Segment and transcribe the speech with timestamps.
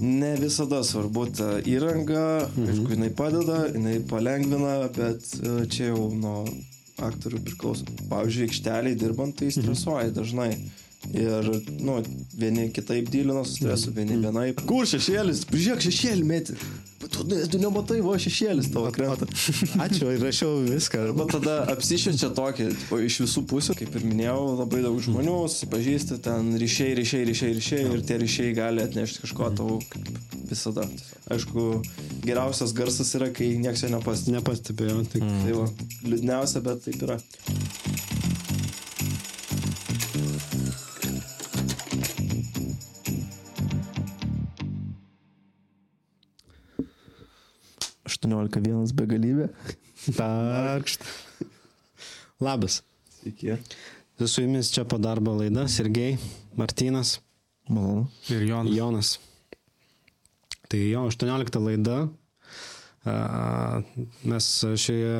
[0.00, 2.70] ne visada svarbu ta įranga, mhm.
[2.70, 6.40] aišku, jinai padeda, jinai palengvina, bet e, čia jau nuo
[7.02, 7.86] aktorių priklauso.
[8.10, 10.52] Pavyzdžiui, aikšteliai dirbant, tai stresuoja dažnai.
[11.14, 11.48] Ir,
[11.86, 12.00] nu,
[12.34, 14.62] vieni kitaip dylino su stresu, vieni vienaip.
[14.66, 15.44] Kur šešėlis?
[15.50, 16.56] Prižiūrėk šešėlį meti.
[17.12, 19.28] Tu, tu nematai, va šešėlis tavo krenta.
[19.84, 21.02] Ačiū, įrašiau viską.
[21.16, 26.20] Bet tada apsišviečia tokį, o iš visų pusių, kaip ir minėjau, labai daug žmonių, susipažįsti,
[26.24, 30.10] ten ryšiai, ryšiai, ryšiai, ryšiai ir tie ryšiai gali atnešti kažko tau, kaip
[30.50, 30.86] visada.
[31.32, 31.66] Aišku,
[32.24, 34.36] geriausias garsas yra, kai niekas jo nepastebi.
[34.38, 35.22] Nepastebėjau, tai.
[35.24, 35.44] Mm.
[35.46, 35.68] Tai va,
[36.06, 37.20] liūdniausia, bet taip yra.
[48.48, 49.48] 18.1 begalybė.
[50.16, 51.06] Takšt.
[52.42, 52.82] Labas.
[53.18, 53.56] Sveiki.
[54.24, 56.16] Su jumis čia po darbo laida Sergei,
[56.56, 57.18] Martinas.
[57.68, 58.06] Malonu.
[58.30, 58.76] Ir Jonas.
[58.76, 59.18] Jonas.
[60.70, 61.98] Tai jo, 18 laida.
[64.26, 65.18] Mes šioje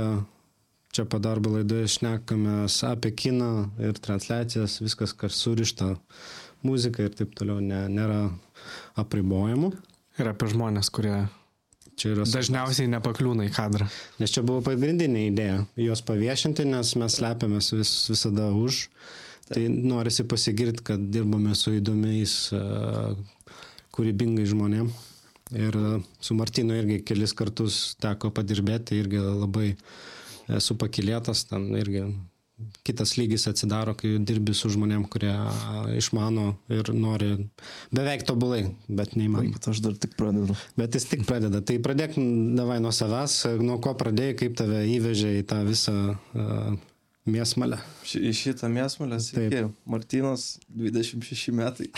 [0.91, 5.95] čia po darbo laidoje šnekame apie kiną ir transliacijas, viskas, kas surišta
[6.65, 8.31] muzika ir taip toliau, ne, nėra
[8.99, 9.75] apribojimų.
[10.17, 11.27] Ir apie žmonės, kurie
[11.97, 13.87] Čia yra dažniausiai nepakliūna į kadrą.
[14.21, 18.89] Nes čia buvo pagrindinė idėja- juos paviešinti, nes mes slepiamės vis, visada už.
[19.49, 22.35] Tai norisi pasigirti, kad dirbame su įdomiais,
[23.97, 24.91] kūrybingai žmonėm.
[25.55, 25.79] Ir
[26.21, 29.77] su Martinu irgi kelis kartus teko padirbėti, irgi labai
[30.49, 32.03] esu pakilėtas, ten irgi
[32.87, 35.35] kitas lygis atsidaro, kai dirbi su žmonėm, kurie
[35.99, 37.31] išmano ir nori
[37.95, 39.59] beveik tobulai, bet neįmanoma.
[39.59, 40.57] Bet aš dar tik pradedu.
[40.79, 41.61] Bet jis tik pradeda.
[41.67, 42.17] Tai pradėk
[42.57, 46.79] davai nuo savęs, nuo ko pradėjai, kaip tave įvežė į tą visą uh,
[47.29, 47.81] mėsmalę.
[48.17, 49.67] Į šitą mėsmalę, sveiki.
[49.91, 51.91] Martinas, 26 metai.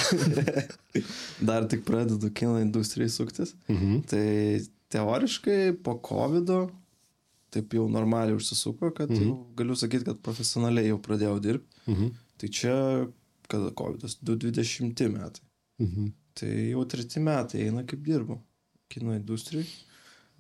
[1.53, 3.55] dar tik pradedu kino industrijai suktis.
[3.71, 4.03] Mhm.
[4.11, 4.27] Tai
[4.95, 6.55] teoriškai po COVID
[7.55, 9.25] taip jau normaliai užsisuko, kad mhm.
[9.25, 11.83] jau galiu sakyti, kad profesionaliai jau pradėjau dirbti.
[11.89, 12.15] Mhm.
[12.39, 12.77] Tai čia,
[13.51, 15.45] kada COVID, 2020 metai.
[15.83, 16.13] Mhm.
[16.39, 18.39] Tai jau treti metai eina kaip dirbu
[18.93, 19.67] kino industrijai.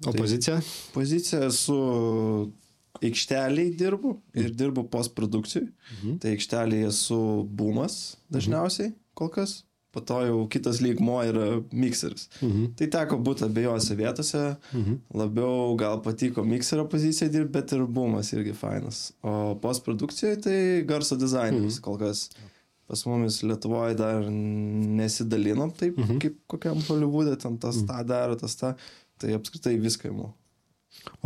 [0.06, 0.60] O tai pozicija?
[0.94, 1.76] Pozicija su
[3.02, 4.58] aikšteliai dirbu ir mhm.
[4.58, 5.66] dirbu postprodukcijai.
[5.66, 6.18] Mhm.
[6.22, 9.62] Tai aikšteliai esu bumas dažniausiai kol kas
[9.98, 12.28] po to jau kitas lygmo yra mikseris.
[12.38, 12.72] Mhm.
[12.78, 15.00] Tai teko būti abiejose vietose, mhm.
[15.18, 19.08] labiau gal patiko mikserio pozicija dirbti, bet ir bumas irgi fainas.
[19.22, 21.84] O postprodukcijoje tai garso dizaineris mhm.
[21.88, 22.28] kol kas.
[22.88, 26.22] Pas mumis Lietuvoje dar nesidalinom taip, mhm.
[26.24, 27.90] kaip kokiam Hollywoodė, ten tas mhm.
[27.90, 28.72] tą daro, tas tą.
[29.18, 30.30] Tai apskritai viską įmu.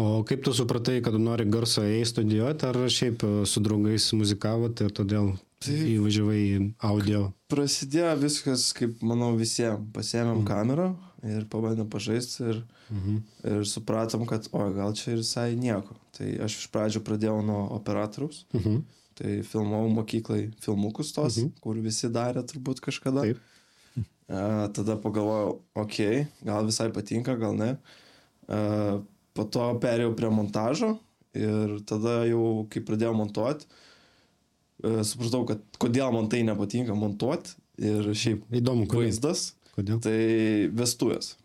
[0.00, 4.94] O kaip tu supratai, kad nori garso į studijuoti, ar šiaip su draugais muzikavote ir
[4.96, 6.54] todėl Tai įvažiavai į
[6.88, 7.26] audio.
[7.52, 9.84] Prasidėjo viskas, kaip manau, visiems.
[9.94, 10.46] Pasėmėm mhm.
[10.48, 10.88] kamerą
[11.28, 12.58] ir pabandėm pažaisti ir,
[12.90, 13.20] mhm.
[13.52, 15.96] ir supratom, kad, o gal čia ir visai nieko.
[16.16, 18.42] Tai aš iš pradžio pradėjau nuo operatoriaus.
[18.56, 18.82] Mhm.
[19.22, 21.54] Tai filmavau mokyklai filmukus tos, mhm.
[21.62, 23.26] kur visi darė turbūt kažkada.
[23.28, 23.48] Taip.
[24.32, 27.74] A, tada pagalvojau, okei, okay, gal visai patinka, gal ne.
[28.48, 29.02] A,
[29.36, 30.96] po to perėjau prie montažo
[31.36, 33.68] ir tada jau, kai pradėjau montuoti,
[34.82, 39.06] E, supratau, kad kodėl man tai nepatinka montuoti ir šiaip įdomu, kodėl.
[39.06, 39.52] vaizdas.
[39.76, 40.00] Kodėl?
[40.02, 40.16] Tai
[40.74, 41.36] vestuvės.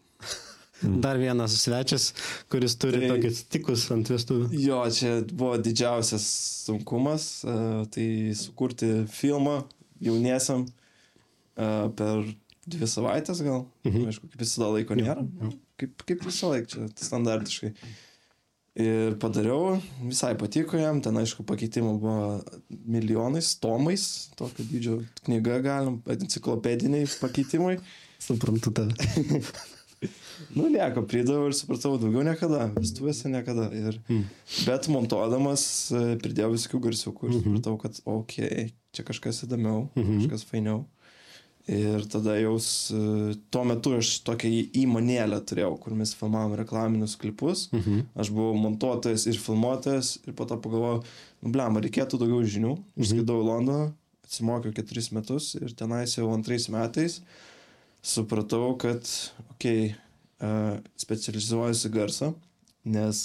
[1.03, 2.09] Dar vienas svečias,
[2.51, 4.49] kuris turi tai, tokius tikus ant vestuvių.
[4.61, 6.25] Jo, čia buvo didžiausias
[6.65, 9.59] sunkumas, uh, tai sukurti filmą
[10.03, 12.25] jauniesiam uh, per
[12.67, 13.65] dvi savaitės gal.
[13.87, 14.09] Mhm.
[14.11, 15.23] Aišku, kaip visada laiko nėra.
[15.23, 15.53] Jo, jo.
[15.77, 17.73] Kaip, kaip visą laiką, čia standartiškai.
[18.77, 22.25] Ir padariau, visai patiko jam, ten aišku pakeitimų buvo
[22.69, 24.03] milijonais, tomais,
[24.37, 27.79] tokio dydžio knyga galim, enciklopediniai pakeitimai.
[28.27, 28.93] Suprantu tave.
[30.57, 33.71] nu, nieko, pridaviau ir supratau, daugiau niekada, vestuvėse niekada.
[33.73, 34.23] Ir, mm.
[34.69, 37.47] Bet montuodamas e, pridėjau visokių garsiukų ir -hmm.
[37.47, 40.21] supratau, kad, okei, okay, čia kažkas įdomiau, mm -hmm.
[40.27, 40.85] kažkas fainiau.
[41.67, 42.53] Ir tada jau
[43.51, 44.49] tuo metu aš tokią
[44.85, 47.65] įmonėlę turėjau, kur mes filmavom reklaminius klipus.
[47.75, 48.05] Mhm.
[48.15, 51.01] Aš buvau montuotojas ir filmuotojas ir po to pagalvojau,
[51.43, 52.77] nu blem, reikėtų daugiau žinių.
[52.77, 53.03] Mhm.
[53.03, 53.91] Išskridau į Londoną,
[54.23, 57.21] atsimokiau keturis metus ir tenais jau antrais metais
[58.07, 59.03] supratau, kad,
[59.51, 59.95] okei, okay,
[60.39, 62.31] uh, specializuojuosi garsą,
[62.87, 63.23] nes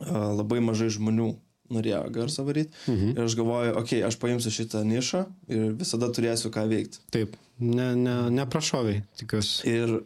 [0.00, 1.34] uh, labai mažai žmonių
[1.74, 2.74] norėjo garsą varyti.
[2.88, 3.14] Mhm.
[3.14, 7.02] Ir aš galvoju, okei, okay, aš paimsiu šitą nišą ir visada turėsiu ką veikti.
[7.14, 9.64] Taip, ne, ne, neprašoviai, tikiuosi.
[9.70, 9.98] Ir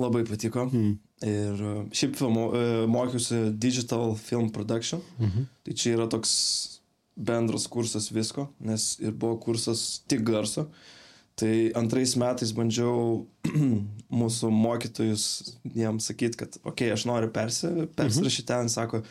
[0.00, 0.68] labai patiko.
[0.70, 0.94] Mhm.
[1.24, 5.02] Ir e, šiaip filmu, e, mokiausi Digital Film Production.
[5.18, 5.50] Mhm.
[5.64, 6.34] Tai čia yra toks
[7.14, 10.68] bendras kursas visko, nes ir buvo kursas tik garso.
[11.38, 13.24] Tai antrais metais bandžiau
[14.20, 15.24] mūsų mokytojus
[15.74, 19.02] jiems sakyti, kad, okei, okay, aš noriu persi, persirašyti ten, sako,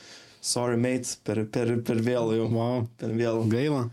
[0.44, 2.50] sorry mate, per, per, per vėlų jau.
[2.54, 2.88] Wow.
[3.00, 3.48] Per vėlų.
[3.54, 3.88] Gaila.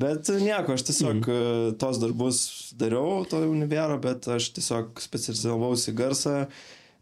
[0.00, 1.78] Bet nieko, aš tiesiog mm.
[1.82, 2.42] tos darbus
[2.78, 6.36] dariau, to jau nebėra, bet aš tiesiog specializavausi garsą.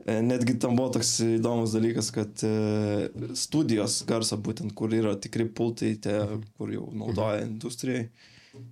[0.08, 5.44] E, netgi tam buvo toks įdomus dalykas, kad e, studijos garso, būtent kur yra tikri
[5.52, 6.16] pultai, tie,
[6.56, 8.06] kur jau naudoja industrijai,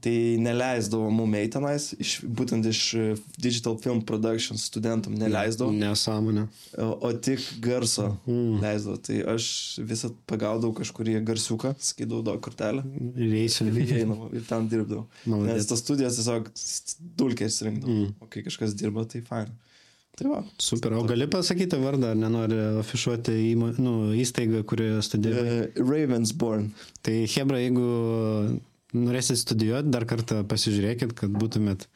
[0.01, 3.05] tai neleisdavo mum eiti tenais, iš, būtent iš e,
[3.39, 5.73] Digital Film Production studentum neleisdavo.
[5.77, 6.47] Nesąmonė.
[6.83, 8.57] O, o tik garso mm.
[8.65, 8.97] leisdavo.
[9.09, 9.49] Tai aš
[9.87, 12.85] visą pagaudavau kažkurį garsiuką, skaidau daug kortelę.
[13.15, 13.69] Ir eisiu.
[13.71, 15.07] Ir ten dirbdavau.
[15.27, 15.53] Maladėt.
[15.53, 16.51] Nes tas studijas tiesiog
[17.21, 18.03] dulkės rinkdavau.
[18.07, 18.19] Mm.
[18.23, 19.53] O kai kažkas dirba, tai fain.
[20.17, 20.39] Tai va.
[20.63, 20.95] Super.
[20.97, 25.59] O gali pasakyti vardą, ar nenori afišuoti įmo, nu, įstaigą, kurioje studijavai?
[25.67, 26.71] Uh, Ravensborn.
[27.05, 27.91] Tai Hebra, jeigu
[28.97, 31.87] norėsit studijuoti, dar kartą pasižiūrėkit, kad būtumėt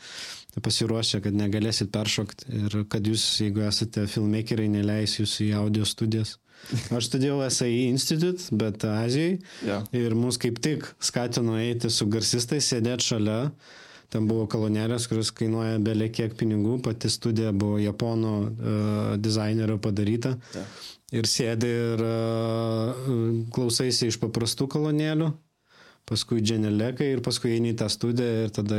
[0.61, 6.37] pasiruošę, kad negalėsit peršokti ir kad jūs, jeigu esate filmmakeriai, neleis jūs į audio studijas.
[6.93, 9.39] Aš studijavau SAI Institute, bet Azijai.
[9.65, 9.87] Yeah.
[9.97, 13.39] Ir mus kaip tik skatino eiti su garsistais, sėdėti šalia.
[14.11, 20.35] Ten buvo kolonėlės, kuris kainuoja belė kiek pinigų, pati studija buvo japonų uh, dizainerio padaryta.
[20.55, 20.81] Yeah.
[21.21, 23.07] Ir sėdi ir uh,
[23.55, 25.31] klausaisi iš paprastų kolonėlių,
[26.11, 28.79] paskui dženelekai ir paskui eini į tą studiją ir tada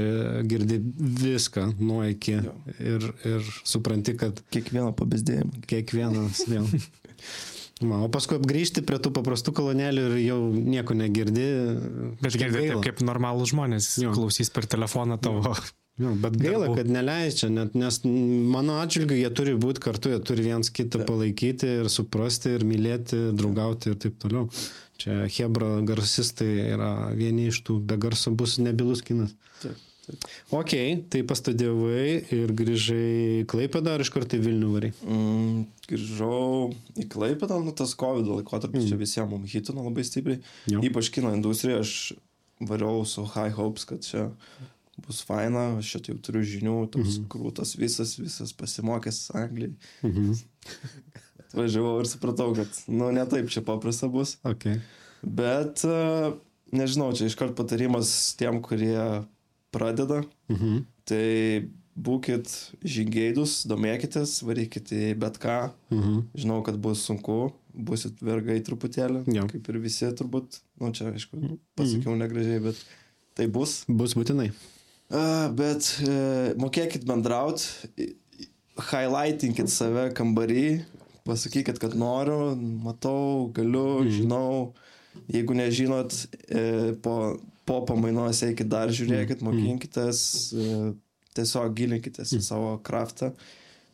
[0.51, 0.77] girdi
[1.23, 2.53] viską nuo iki Jo.
[2.77, 5.63] ir, ir supranti, kad Kiekvieno pabezdėjimo.
[5.71, 6.67] kiekvienas vėl.
[7.81, 11.45] O paskui grįžti prie tų paprastų kolonėlių ir jau nieko negirdi.
[12.21, 12.81] Bet girdėti, gaila.
[12.85, 14.11] kaip normalų žmonės Jo.
[14.13, 15.55] klausys per telefoną tavo.
[16.01, 16.75] Jo, bet gaila, darbų.
[16.77, 21.67] kad neleidžia, net, nes mano atžvilgiu jie turi būti kartu, jie turi viens kitą palaikyti
[21.81, 24.45] ir suprasti ir mylėti, draugauti ir taip toliau.
[25.01, 29.33] Čia Hebra garsistai yra vieni iš tų, be garso bus nebilus kinas.
[29.61, 29.79] Taip.
[30.51, 30.73] Ok,
[31.13, 33.05] tai pastudijavai ir grįžai
[33.41, 34.89] į Klaipėdą ar iš karto į Vilnių varai?
[35.05, 38.89] Mm, grįžau į Klaipėdą, nu tas COVID laikotarpis mm.
[38.89, 40.41] čia visiems mums hitino labai stipriai.
[40.71, 40.83] Jo.
[40.89, 42.13] Ypač kino industrija, aš
[42.67, 44.27] variau su high hopes, kad čia
[45.05, 47.29] bus faina, aš čia jau turiu žinių, toks mm -hmm.
[47.31, 49.73] krūtas visas, visas pasimokęs Anglijai.
[50.03, 50.33] Mhm.
[51.53, 54.37] Važiavau ir supratau, kad, nu, ne taip čia paprasta bus.
[54.47, 54.67] Ok.
[55.21, 56.31] Bet, e,
[56.73, 59.23] nežinau, čia iškart patarimas tiem, kurie
[59.75, 60.21] pradeda.
[60.51, 60.81] Mhm.
[61.05, 61.25] Tai
[62.01, 62.47] būkit
[62.87, 65.57] žingeidus, domėkitės, varykit į bet ką.
[65.91, 66.21] Mhm.
[66.39, 69.45] Žinau, kad bus sunku, busit vergai truputėlį, Jo.
[69.51, 70.61] kaip ir visi turbūt.
[70.79, 71.39] Nu, čia, aišku,
[71.75, 72.79] pasakiau negražiai, bet
[73.35, 73.83] tai bus.
[73.87, 74.49] Bus būtinai.
[75.11, 77.59] A, bet e, mokėkit bendraut,
[77.99, 78.47] i- i-
[78.91, 80.85] highlightinkit save kambarį,
[81.31, 82.51] pasakykit, kad noriu,
[82.85, 84.11] matau, galiu, mm.
[84.19, 84.51] žinau.
[85.31, 86.13] Jeigu nežinot,
[86.47, 87.15] e, po,
[87.67, 90.21] po pamainos eikit dar žiūrėkit, mokinkitės,
[90.55, 90.91] e,
[91.35, 93.33] tiesiog gilinkitės į savo kraftą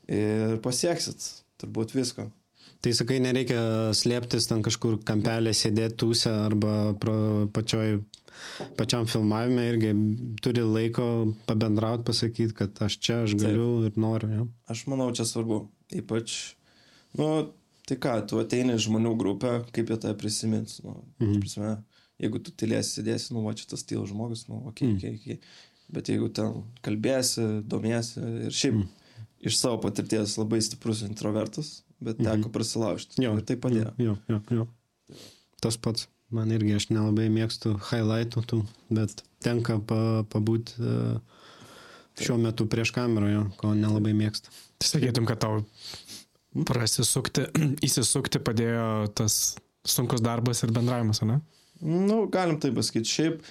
[0.10, 1.26] ir pasieksit
[1.62, 2.28] turbūt visko.
[2.82, 6.94] Tai sakai, nereikia slėptis ten kažkur kampelė, sėdėti tūse arba
[7.56, 7.98] pačioj,
[8.78, 9.94] pačiam filmavime irgi
[10.46, 11.08] turi laiko
[11.50, 14.30] pabendrauti, pasakyti, kad aš čia, aš galiu ir noriu.
[14.30, 14.46] Ja?
[14.74, 15.66] Aš manau, čia svarbu.
[15.98, 16.57] Ypač,
[17.16, 17.54] nu,
[17.88, 20.82] tai ką, tu ateini žmonių grupę, kaip jie tave prisimins.
[20.84, 21.40] Nu, mhm.
[21.40, 21.72] prasme,
[22.20, 24.98] jeigu tu tylėsi, sėdėsi, nu, va, čia tas tylas žmogus, nu, okei, Mhm.
[24.98, 25.40] okei, okei.
[25.90, 28.88] Bet jeigu ten kalbėsi, domiesi ir šiaip Mhm.
[29.48, 33.22] iš savo patirties labai stiprus introvertas, bet teko prasilaužti.
[33.24, 33.94] Jo, Ir tai padėjo.
[33.98, 34.68] Jo, jo, jo.
[35.62, 36.08] Tas pats.
[36.30, 41.20] Man irgi aš nelabai mėgstu highlightų tų, bet tenka pa, pabūti uh,
[42.20, 44.50] šiuo metu prieš kamerą, jo, ko nelabai mėgstu.
[44.78, 45.64] Tai sakytum, kad tau
[46.68, 47.48] prasisukti,
[47.88, 51.42] įsisukti padėjo tas sunkus darbas ir bendravimas, ne?
[51.82, 53.12] Nu, galim tai pasakyti.
[53.12, 53.44] Šiaip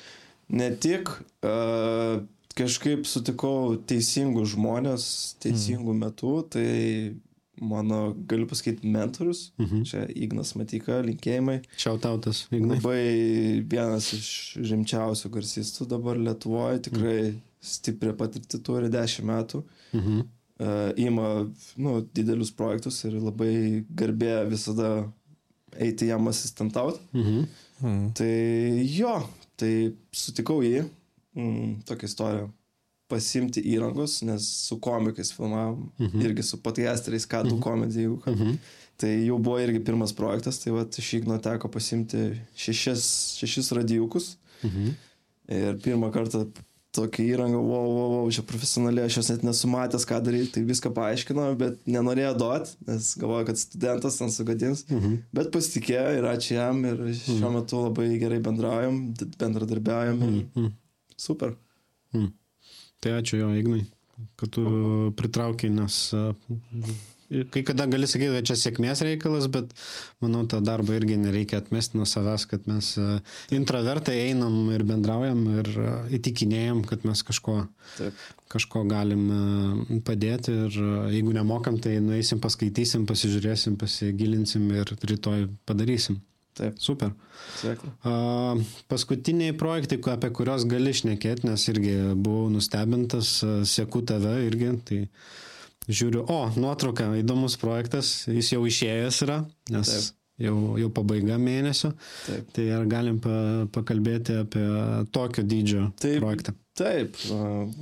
[0.57, 1.13] ne tik
[1.47, 2.25] uh,
[2.57, 5.07] kažkaip sutikau teisingus žmonės
[5.45, 6.03] teisingų mm.
[6.03, 6.67] metų, tai
[7.61, 9.51] mano, galiu pasakyti, mentorius.
[9.61, 9.83] Mhm.
[9.89, 11.61] Čia Ignas Matyka, linkėjimai.
[11.81, 12.79] Šiautautas, Ignai.
[12.79, 17.19] Labai vienas iš rimčiausių garsistų dabar Lietuvoje, tikrai
[17.65, 19.63] stiprią patirtį turi 10 metų.
[19.97, 20.25] Mhm.
[20.57, 21.45] Uh, ima
[21.77, 25.05] nu, didelius projektus ir labai garbė visada
[25.77, 27.03] eiti jam asistentauti.
[27.13, 27.43] Mhm.
[27.85, 28.05] Mm.
[28.17, 28.31] Tai
[28.89, 29.17] jo,
[29.61, 29.73] tai
[30.17, 30.87] sutikau jį,
[31.37, 32.47] mm, tokią istoriją,
[33.13, 36.25] pasimti įrangos, nes su komikais filmavom, mhm.
[36.25, 38.01] irgi su podcasteriais, ką du komedijų.
[38.01, 38.35] jeigu ką.
[38.35, 38.59] Mhm.
[38.97, 44.37] Tai jau buvo irgi pirmas projektas, tai va iš Igno teko pasimti šešis, šešis radijukus
[44.65, 44.89] Mhm.
[45.49, 46.47] ir pirmą kartą
[46.97, 50.65] tokia įranga, wow, wow, wow, čia profesionaliai, aš jos net nesu matęs, ką daryti, tai
[50.69, 54.87] viską paaiškino, bet nenorėjo duoti, nes galvoja, kad studentas ten sugadins.
[54.91, 55.21] Mhm.
[55.37, 59.03] Bet pasitikėjo ir ačiū jam ir šiuo metu labai gerai bendraujam,
[59.37, 60.25] bendradarbiaujam.
[60.27, 60.73] ir Mhm.
[61.17, 61.55] Super.
[63.01, 63.85] Tai ačiū jo, Ignai,
[64.41, 64.63] kad tu
[65.17, 66.01] pritraukiai, nes
[67.51, 69.73] kai kada gali sakyti, kad čia sėkmės reikalas, bet
[70.25, 73.19] manau, tą darbą irgi nereikia atmesti nuo savęs, kad mes a,
[73.55, 77.59] intravertai einam ir bendraujam ir a, įtikinėjom, kad mes kažko,
[77.97, 78.23] Taip.
[78.53, 79.41] kažko galim a,
[80.07, 80.79] padėti ir
[81.17, 86.23] jeigu nemokam, tai nueisim, paskaitysim, pasižiūrėsim, pasigilinsim ir rytoj padarysim.
[86.57, 87.11] Taip, Super.
[88.09, 88.55] A,
[88.89, 95.03] paskutiniai projektai, apie kuriuos gali šnekėti, nes irgi buvau nustebintas, a, seku tave irgi, tai
[95.89, 99.41] žiūriu, o, nuotrauka, įdomus projektas, jis jau išėjęs yra,
[99.73, 100.21] nes Taip.
[100.47, 101.93] jau, jau pabaiga mėnesio,
[102.27, 102.53] Taip.
[102.57, 103.35] tai ar galim pa,
[103.75, 104.67] pakalbėti apie
[105.15, 106.21] tokio dydžio Taip.
[106.23, 106.57] projektą?
[106.77, 107.17] Taip,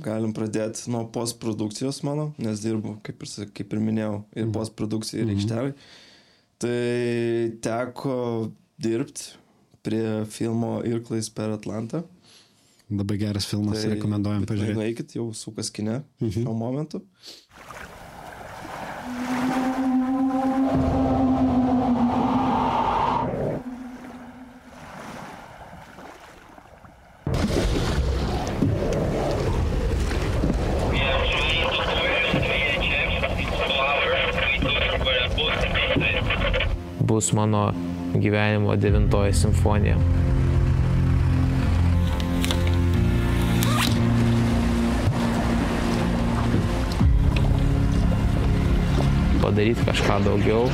[0.05, 5.33] galim pradėti nuo postprodukcijos mano, nes dirbu, kaip ir, kaip ir minėjau, ir postprodukcijai, ir
[5.33, 5.73] aikštelai.
[6.63, 6.77] Tai
[7.65, 8.19] teko
[8.79, 9.33] dirbti
[9.85, 12.05] prie filmo Irklais per Atlantą.
[12.85, 14.77] Labai geras filmas, tai, rekomenduojam pažiūrėti.
[14.77, 17.01] Nueikit jau su kaskine šiuo momentu.
[37.15, 37.71] Bus mano
[38.13, 39.95] gyvenimo devintoji simfonija.
[49.41, 50.67] Padaryti kažką daugiau,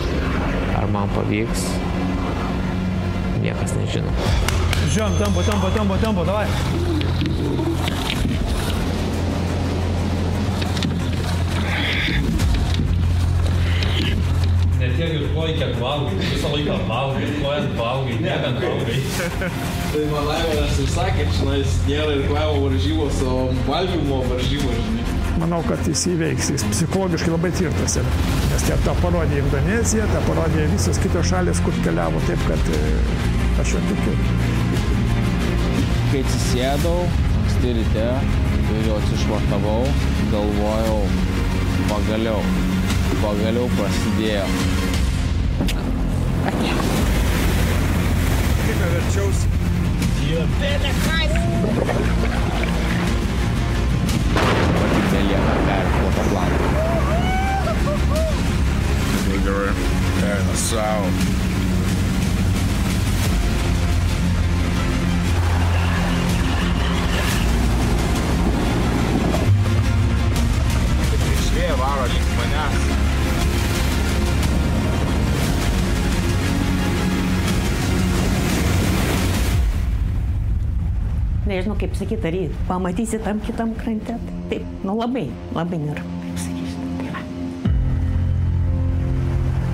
[0.77, 1.67] ar man pavyks,
[3.43, 4.09] niekas nežino.
[4.89, 7.70] Žiūrėjom, tempo, tempo, tempo, tempo, davai.
[15.31, 16.17] Ploji, kiek valgai.
[16.21, 18.99] Visą laiką valgai, plojant valgai, negant valgai.
[19.91, 25.07] Tai man Aivaras ir sakė, žinais, nėra ir kvaivo varžybos, o valgymo varžybos, žinai.
[25.41, 28.11] Manau, kad jis įveiks, jis psichologiškai labai tvirtas yra.
[28.51, 32.81] Nes tie tą parodė Indonezija, tą parodė visos kitos šalis, kur keliavo, taip kad e,
[33.63, 34.15] aš jo tikiu.
[36.11, 36.97] kai atsisėdau,
[37.39, 38.07] anksti ryte
[38.75, 39.81] ir jau atsišvartavau,
[40.33, 41.01] galvojau,
[41.89, 42.43] pagaliau,
[43.23, 44.45] pagaliau prasidėjo.
[48.65, 49.47] Kaip verčiausi.
[71.71, 72.90] Dabar
[81.51, 84.15] nežinau kaip sakyt, ar jį pamatysi tam kitam krante.
[84.51, 85.27] Taip, nu labai,
[85.57, 86.87] labai neramu, kaip sakysi.
[86.99, 87.23] Tai va.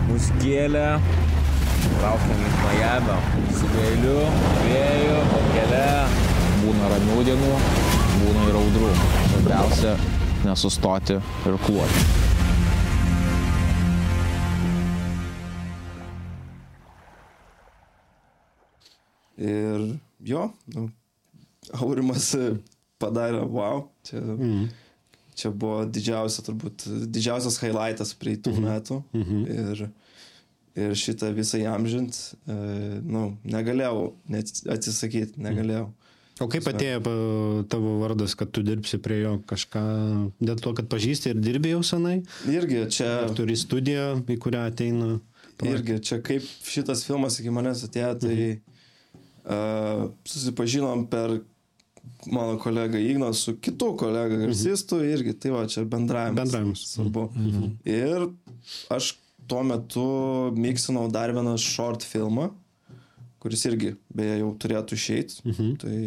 [0.10, 0.86] Mus kėlė,
[2.00, 3.18] traukiam link Majamio,
[3.60, 4.20] su vėliu,
[4.66, 5.88] vėju, pakele.
[6.68, 7.52] Būna ramių dienų,
[8.22, 8.94] būna ir audrų.
[9.32, 9.98] Svarbiausia
[10.44, 12.08] nesustoti ir kluoti.
[19.38, 19.92] Ir
[20.26, 20.88] jo, nu,
[21.76, 22.58] Aurimas e,
[23.02, 23.86] padarė wow.
[24.08, 24.66] Čia, mm.
[25.38, 28.74] čia buvo didžiausia, turbūt, didžiausias highlightas praeitų mm -hmm.
[28.74, 29.04] metų.
[29.14, 29.42] Mm -hmm.
[29.58, 29.90] Ir,
[30.88, 32.54] ir šitą visą įamžint, e,
[33.04, 35.92] nu, negalėjau net atsisakyti, negalėjau.
[36.38, 37.00] O kaip atėjo
[37.72, 39.82] tavo vardas, kad tu dirbsi prie jo kažką,
[40.38, 42.22] dėl to, kad pažįsti ir dirbi jau senai?
[42.46, 43.10] Irgi čia...
[43.26, 45.20] Ar turi studiją, į kurią ateina?
[45.66, 48.38] Irgi čia kaip šitas filmas iki manęs atėjo, tai
[49.50, 51.40] uh, susipažinom per
[52.32, 56.38] mano kolegą Igną su kitu kolega garsistu irgi, tai va čia bendravimas.
[56.42, 56.86] Bendravimas.
[56.94, 57.28] Svarbu.
[57.86, 58.30] Ir
[58.94, 59.16] aš
[59.48, 60.08] tuo metu
[60.56, 62.50] miksinau dar vieną short filmą,
[63.40, 65.54] kuris irgi beje jau turėtų išeiti.
[65.84, 66.00] Tai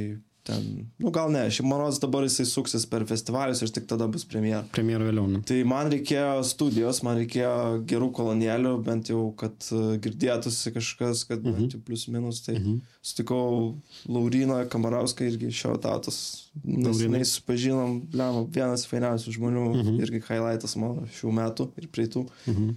[0.42, 4.24] ten, nu gal ne, šiaip manos dabar jisai suksis per festivalius ir tik tada bus
[4.28, 4.62] premjera.
[4.72, 5.40] Premjera vėliau, ne?
[5.46, 7.52] Tai man reikėjo studijos, man reikėjo
[7.90, 11.80] gerų kolonėlių, bent jau, kad uh, girdėtųsi kažkas, kad uh -huh.
[11.84, 12.40] plius minus.
[12.46, 12.78] Tai uh -huh.
[13.02, 13.74] sutikau
[14.08, 16.50] Lauriną Kamarauską irgi šio tatos.
[16.64, 20.00] Nesenai supažinom, blemo, vienas fainiausių žmonių, uh -huh.
[20.02, 22.20] irgi highlightas mano šių metų ir praeitų.
[22.46, 22.74] Uh -huh.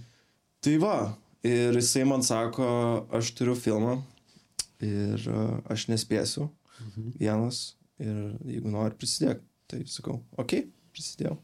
[0.60, 4.02] Tai va, ir jisai man sako, aš turiu filmą
[4.80, 7.10] ir uh, aš nespėsiu mhm.
[7.20, 7.64] vienas
[8.02, 11.36] ir jeigu nori prisidėk, tai sakau, okay, prisidėjau.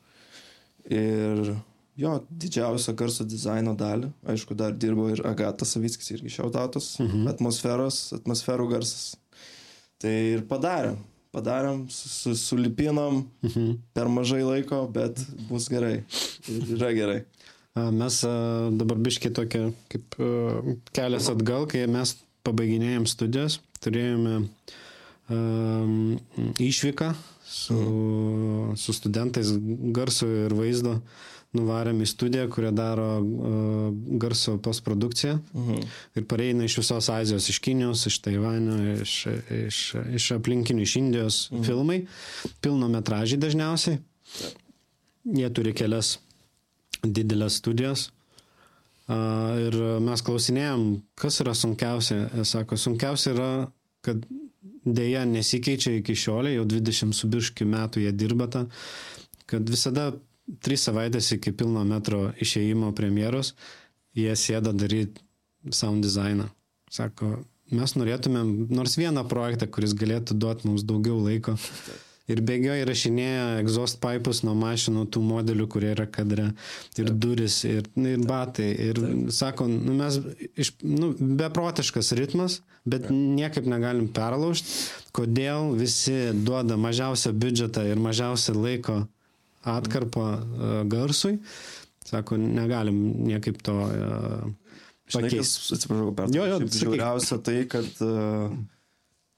[0.90, 1.52] Ir
[2.00, 7.28] jo, didžiausią garso dizaino dalį, aišku, dar dirbo ir Agata Savickis, irgi šiautautas, mhm.
[7.34, 9.14] atmosferos, atmosferų garsas.
[10.00, 10.96] Tai ir padarė.
[11.30, 13.76] padarėm, su, su, sulipinom, Mhm.
[13.94, 16.02] per mažai laiko, bet bus gerai.
[16.49, 17.20] Ir yra gerai.
[17.76, 18.16] Mes
[18.80, 20.16] dabar biškiai tokia kaip
[20.92, 24.49] kelias atgal, kai mes pabaiginėjom studijas, turėjome um,
[26.58, 27.14] išvyką
[27.46, 29.52] su, su studentais
[29.94, 31.00] garso ir vaizdo.
[31.50, 33.87] Nuvarėm į studiją, kurią daro uh,
[34.22, 35.32] garso postprodukcija.
[35.50, 35.80] Mhm.
[36.20, 39.14] Ir pareina iš visos Azijos, iš Kinijos, iš Taivanio, iš,
[39.56, 39.80] iš,
[40.14, 41.64] iš aplinkinių, iš Indijos mhm.
[41.66, 41.99] filmai.
[42.62, 43.99] Pilnometražiai dažniausiai.
[45.26, 46.20] Jie turi kelias
[47.02, 48.06] didelės studijos.
[49.10, 49.18] A,
[49.58, 49.75] Ir
[50.06, 50.84] mes klausinėjom,
[51.18, 52.28] kas yra sunkiausia.
[52.37, 53.50] Jie Sako, sunkiausia yra,
[54.06, 54.22] kad
[54.85, 58.67] dėja nesikeičia iki šiolė, jau 20 su biški metų jie dirba tą,
[59.50, 60.11] kad visada
[60.67, 63.55] 3 savaitės iki pilno metro išėjimo premjeros
[64.17, 65.23] jie sėda daryti
[65.76, 66.49] sound dizainą.
[66.90, 71.57] Sako, mes norėtumėm nors vieną projektą, kuris galėtų duoti mums daugiau laiko.
[72.30, 76.50] Ir bėgioja įrašinėja exhaust pipus nuo mašinų, tų modelių, kurie yra kadre,
[77.00, 78.68] ir duris, ir, nu, ir batai.
[78.90, 79.00] Ir
[79.34, 80.20] sako, nu, mes
[80.54, 84.78] iš, nu, beprotiškas ritmas, bet niekaip negalim perlaužti,
[85.16, 89.02] kodėl visi duoda mažiausią biudžetą ir mažiausią laiko
[89.66, 91.38] atkarpą uh, garsui.
[92.06, 92.96] Sako, negalim
[93.26, 94.46] niekaip to uh,
[95.06, 95.75] kas, pakeisti.
[95.76, 96.78] atsiprašau, sakyk.
[96.78, 98.54] Žiauriausia tai, kad uh,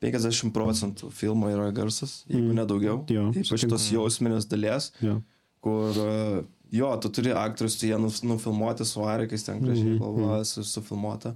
[0.03, 2.59] 50 procentų filmo yra garsas, jeigu Mm.
[2.59, 2.97] nedaugiau.
[3.09, 5.21] Jo, Ypač tos jausminės dalies, Jo.
[5.63, 6.43] kur, uh,
[6.73, 10.63] jo, tu turi aktorius, tu jie nuf- nufilmuoti su varikais, ten gražiai Mhm, galva, su,
[10.65, 11.35] sufilmuota.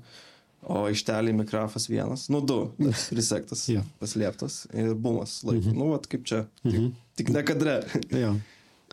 [0.68, 2.73] O ištelį mikrofas vienas, nu du,
[3.12, 3.82] prisektas, Jo.
[4.00, 5.73] paslėptas ir bumas laiko.
[5.73, 6.92] Nu, vat kaip čia, Mhm.
[7.16, 7.85] tik ne kadre.
[8.11, 8.35] Jo.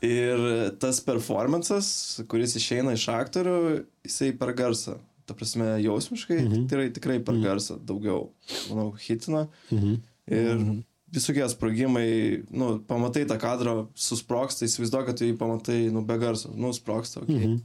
[0.04, 4.98] Ir tas performances, kuris išeina iš aktorių, jisai per garsą.
[5.26, 6.68] Ta prasme, jausmiškai, Mhm.
[6.68, 8.32] tikrai, tikrai per garsą daugiau,
[8.70, 9.48] manau, hitina.
[9.72, 10.02] Mhm.
[10.28, 16.18] Ir visokie sprogimai, nu, pamatai tą kadrą, susproksta, įsivaizduoju, kad tu jį pamatai, nu, be
[16.18, 17.30] garso, nu, sproksta, ok.
[17.30, 17.62] Mhm.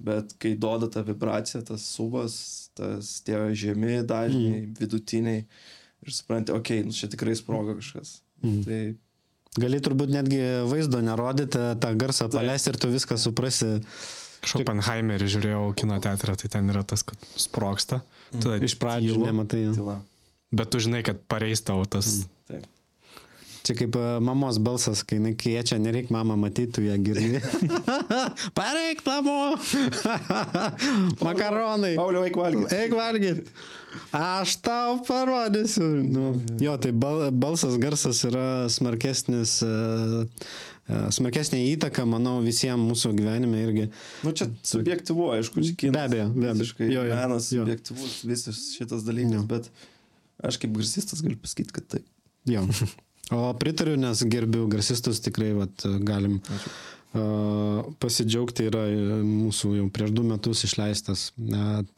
[0.00, 4.74] Bet kai duoda tą vibraciją, tas subas, tas tie žemi dažniai, Mhm.
[4.78, 5.44] vidutiniai,
[6.06, 8.20] ir supranti, okei, okay, nu, čia tikrai sprogo kažkas.
[8.42, 8.64] Mhm.
[8.64, 8.94] Tai
[9.58, 10.38] Gali turbūt netgi
[10.70, 13.82] vaizdo nerodyti, tą garsą paleisti ir tu viską suprasi.
[14.46, 18.00] Šopenheimerį žiūrėjau kino teatrą, tai ten yra tas, kad sproksta.
[18.32, 19.64] Tada Iš pradžių tylu, nematai.
[19.76, 19.98] tyla.
[20.50, 22.22] Bet tu žinai, kad pareis tavo tas.
[22.48, 22.64] Taip.
[23.60, 27.42] Čia kaip e, mamos balsas, kai jinai kviečia, nereik mamą matyti, tu ją girdi.
[28.58, 29.52] Pareik namo!
[31.26, 31.92] Makaronai!
[32.00, 32.74] Pauliau, eik valgyti.
[32.78, 33.44] Eik valgyti.
[34.16, 35.84] Aš tau parodysiu.
[36.08, 40.24] Nu, jo, tai bal, balsas, garsas yra smarkesnis, e,
[40.90, 43.86] e, smarkesnė įtaka, manau, visiems mūsų gyvenime irgi.
[44.26, 45.94] Nu, čia subjektivu, aišku, kinas.
[45.94, 46.90] Be abejo, be abejo.
[46.90, 47.64] Jo, jo, menas, jo.
[47.64, 49.44] subjektivus, visas šitas dalykas, Jo.
[49.50, 49.70] bet
[50.50, 52.10] aš kaip garsistas galiu pasakyti, kad taip.
[52.50, 52.66] Jo.
[53.30, 56.64] O pritariu, nes gerbiu garsistus, tikrai vat, galim uh,
[57.10, 58.68] pasidžiaugti.
[58.70, 61.30] Yra e, mūsų jau prieš du metus išleistas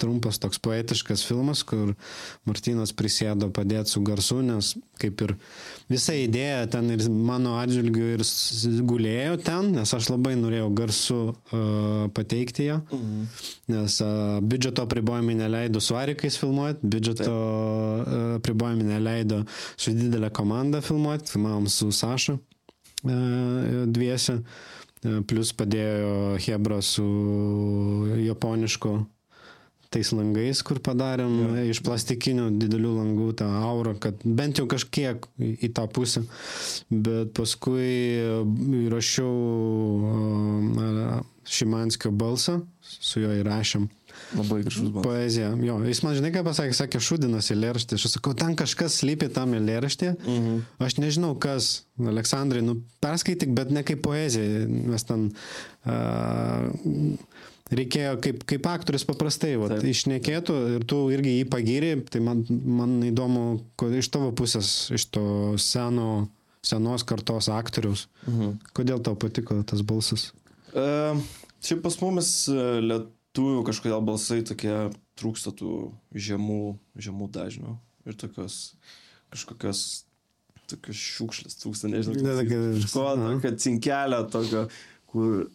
[0.01, 1.93] trumpas toks poetiškas filmas, kur
[2.49, 4.73] Martinas prisėdo padėti su garsu, nes
[5.03, 5.35] kaip ir
[5.91, 8.25] visa idėja ten ir mano atžvilgiu ir
[8.89, 11.21] gulėjo ten, nes aš labai norėjau garsu
[12.17, 12.81] pateikti ją.
[12.89, 13.29] Mhm.
[13.73, 13.99] Nes
[14.49, 17.37] biudžeto apribojimai neleido su Arikais filmuoti, biudžeto
[18.39, 19.43] apribojimai neleido
[19.77, 23.11] su didelė komanda filmuoti, filmavom su Saša uh,
[23.93, 24.72] dviese, uh,
[25.03, 27.07] plus padėjo Hebra su
[28.23, 29.01] japonišku
[29.93, 31.65] tais langais, kur padarėm ja.
[31.73, 36.25] iš plastikinių didelių langų tą aurą, kad bent jau kažkiek į, į tą pusę.
[36.89, 38.41] Bet paskui e,
[38.87, 39.33] įrašiau
[40.87, 41.21] e,
[41.53, 43.89] Šimanskio balsą, su juo įrašėm.
[44.37, 45.05] Labai gražus balsas.
[45.05, 45.51] Poezija.
[45.61, 47.99] Jo, jis man žinai, ką pasakė, sakė, šudinas eilėraštį.
[47.99, 50.13] Aš sakau, ten kažkas slypi tam eilėraštį.
[50.19, 50.59] Mhm.
[50.87, 51.73] Aš nežinau, kas.
[52.03, 54.65] Aleksandrai, nu, perskaityk, bet ne kaip poezija.
[54.67, 55.29] Mes ten
[55.85, 56.71] uh,
[57.73, 61.93] reikėjo kaip, kaip aktorius paprastai, va, išnekėtų ir tu irgi jį pagyri.
[62.09, 63.47] Tai man, man įdomu,
[63.81, 65.25] ko, iš tavo pusės, iš to
[65.63, 66.27] seno,
[66.65, 68.09] senos kartos aktoriaus.
[68.27, 68.57] Mhm.
[68.77, 70.31] Kodėl tau patiko tas balsas?
[70.73, 71.21] Uh,
[71.61, 72.63] šiaip pas mumis e,
[73.33, 74.73] lietuvių kažkodėl balsai tokie
[75.17, 78.75] trūksta tų žemų, žemų dažnių ir tokios
[79.33, 80.05] kažkokios
[80.69, 82.17] tokios šiukšlės trūksta, nežinau.
[83.19, 83.35] Aha.
[83.41, 84.67] tokio cinkelio tokio,
[85.11, 85.49] kur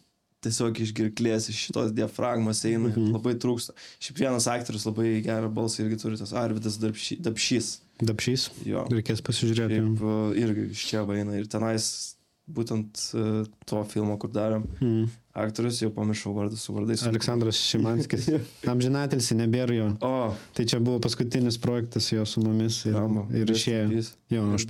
[0.45, 3.13] tiesiog iš girklės, iš šitos diafragmos eina, Mhm.
[3.15, 3.73] labai trūksta.
[3.99, 7.79] Šiaip vienas aktorius labai gerą balsą irgi turi, tas Arvidas Dapšy- Dapšys.
[8.01, 8.49] Dapšys?
[8.65, 8.85] Jo.
[8.89, 9.79] Reikės pasižiūrėti.
[9.81, 12.15] Šiaip, uh, irgi iš čia vaina ir tenais
[12.47, 14.67] būtent uh, to filmo, kur darėm.
[14.79, 15.09] Mm.
[15.37, 17.03] Aktorius jau pamiršau vardus su vardais.
[17.07, 18.29] Aleksandras Šimanskis.
[18.73, 19.87] Amžinatilsi nebėra jo.
[20.05, 20.13] O.
[20.57, 24.03] Tai čia buvo paskutinis projektas jo su mumis ir, Rama, ir išėjo.
[24.33, 24.67] Jo, aš,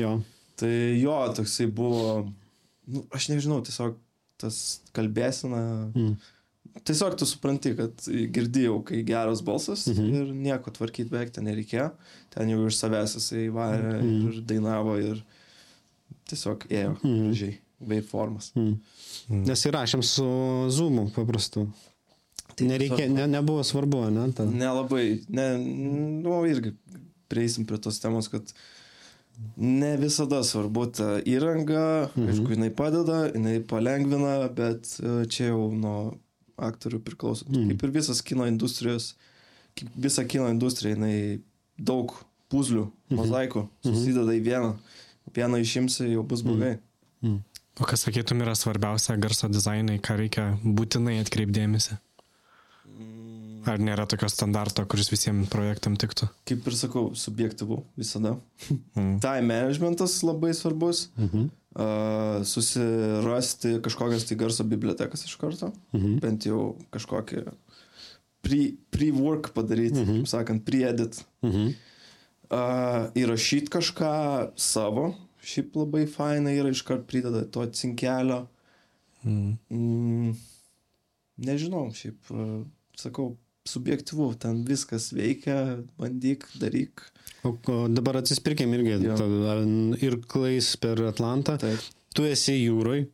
[0.00, 0.14] jo.
[0.58, 2.24] Tai jo, toksai buvo,
[2.90, 3.98] nu, aš nežinau, tiesiog
[4.42, 4.60] tas
[4.96, 5.64] kalbėsina.
[5.94, 6.14] Mm.
[6.82, 10.06] Tiesiog tu supranti, kad girdėjau, kai geras balsas mhm.
[10.10, 11.92] ir nieko tvarkyti beveik ten nereikėjo.
[12.34, 14.16] Ten jau iš savęs jisai varė mhm.
[14.26, 15.20] ir dainavo ir
[16.30, 17.20] tiesiog ėjo mhm.
[17.28, 18.52] gražiai, waveformas.
[18.56, 19.42] Mhm.
[19.48, 20.26] Nes įrašėm su
[20.74, 21.68] Zoomu paprastu.
[22.54, 24.28] Tai Nereikia, ne, nebuvo svarbu, ne?
[24.36, 24.44] Ta.
[24.46, 25.48] Nelabai, ne,
[26.22, 26.74] nu irgi
[27.32, 28.52] prieisim prie tos temos, kad
[29.56, 32.28] ne visada svarbu ta įranga, mhm.
[32.30, 35.96] aišku, jinai padeda, jinai palengvina, bet e, čia jau nuo
[36.60, 37.48] aktorių priklauso.
[37.48, 37.72] Mhm.
[37.72, 39.14] Kaip ir visas kino industrijos,
[39.74, 41.40] kaip visa kino industrija, jinai
[41.78, 42.14] daug
[42.52, 43.18] puzlių, mhm.
[43.18, 44.74] mozaikų susideda į vieną.
[45.34, 46.76] Vieną išimsi, jau bus blogai.
[47.24, 47.42] Mhm.
[47.80, 51.96] O kas sakytum yra svarbiausia garso dizainai, ką reikia būtinai atkreipdėmėsi?
[53.64, 56.28] Ar nėra tokio standarto, kuris visiems projektam tiktų?
[56.46, 58.36] Kaip ir sakau, subjektyvu visada.
[58.94, 59.18] Mm.
[59.18, 61.08] Time managementas labai svarbus.
[61.18, 61.46] Mm -hmm.
[61.74, 65.72] uh, susirasti kažkokias tai garso bibliotekas iš karto.
[65.92, 66.20] Mm -hmm.
[66.20, 67.42] Bent jau kažkokį
[68.90, 70.24] pre-work pre padaryti, mm -hmm.
[70.24, 71.24] sakant, pre-edit.
[71.42, 71.74] Mm -hmm.
[72.50, 75.14] uh, įrašyti kažką savo.
[75.44, 78.44] Šiaip labai faina yra iškart prideda to cinkelio.
[79.24, 79.56] Mm.
[79.72, 80.34] Mm,
[81.44, 82.62] nežinau, šiaip uh,
[83.00, 83.34] sakau,
[83.68, 87.04] subjektivu, ten viskas veikia, bandyk, daryk.
[87.44, 88.98] O, o dabar atsispirkim irgi,
[90.04, 91.56] ir klais per Atlantą.
[91.60, 91.86] Taip.
[92.14, 93.06] Tu esi jūroj,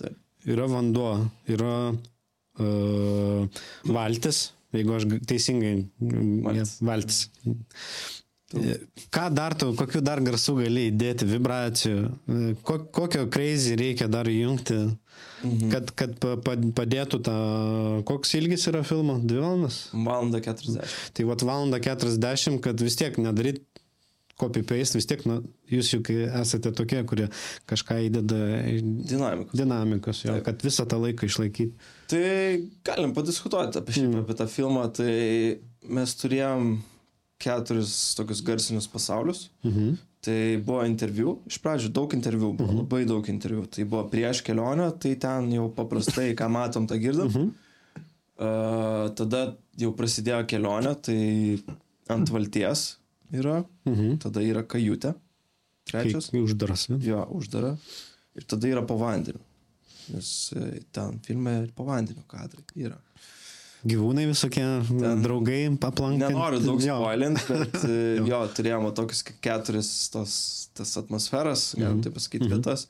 [0.00, 0.18] Taip.
[0.48, 1.14] yra vanduo,
[1.50, 4.44] yra uh, valtis,
[4.76, 5.74] jeigu aš teisingai,
[6.44, 6.76] valtis.
[6.84, 7.24] valtis.
[9.14, 12.02] Ką dar tu, kokiu dar garsų gali įdėti, vibracijų,
[12.64, 14.78] kokio crazy reikia dar įjungti,
[15.44, 15.70] mhm.
[15.72, 16.26] kad, kad
[16.76, 17.36] padėtų tą,
[18.08, 19.80] koks ilgis yra filmo, dvi valandas?
[19.94, 20.98] Valanda 40.
[21.16, 23.64] Tai vat valanda 40, kad vis tiek nedaryt
[24.40, 25.38] copy-paste, vis tiek, na,
[25.70, 27.28] jūs juk esate tokie, kurie
[27.70, 28.38] kažką įdeda
[28.82, 31.92] dinamikos, dinamikos jo, kad visą tą laiką išlaikyti.
[32.10, 32.24] Tai
[32.86, 34.24] galim padiskutuoti apie, šį, mm.
[34.24, 35.14] apie tą filmą, tai
[35.86, 36.74] mes turėjom
[37.44, 39.48] keturis tokius garsinius pasaulius.
[39.66, 39.94] Mhm.
[40.24, 42.80] Tai buvo interviu, iš pradžių daug interviu, buvo mhm.
[42.80, 43.66] labai daug interviu.
[43.68, 47.28] Tai buvo prieš kelionę, tai ten jau paprastai, ką matom, tą girdim.
[47.28, 47.52] Mhm.
[48.34, 49.44] Uh, tada
[49.78, 51.18] jau prasidėjo kelionė, tai
[52.10, 52.86] ant valties
[53.34, 54.16] yra, mhm.
[54.24, 55.14] tada yra kajutė.
[55.84, 56.30] Trečias.
[56.32, 56.88] Kai uždaras.
[56.88, 56.98] Ne?
[57.04, 57.74] Jo, uždara.
[58.34, 59.42] Ir tada yra po vandeniu.
[60.12, 62.98] Nes e, ten filme po vandeniu kadrai yra
[63.88, 66.26] gyvūnai visokie, Ten, draugai paplankė.
[66.26, 68.26] Nenoriu daug spoilint, bet e, jo.
[68.30, 70.36] jo, turėjome tokius keturis tos,
[70.76, 72.04] tas atmosferas, galim mhm.
[72.06, 72.54] taip pasakyti, mhm.
[72.56, 72.86] vietas.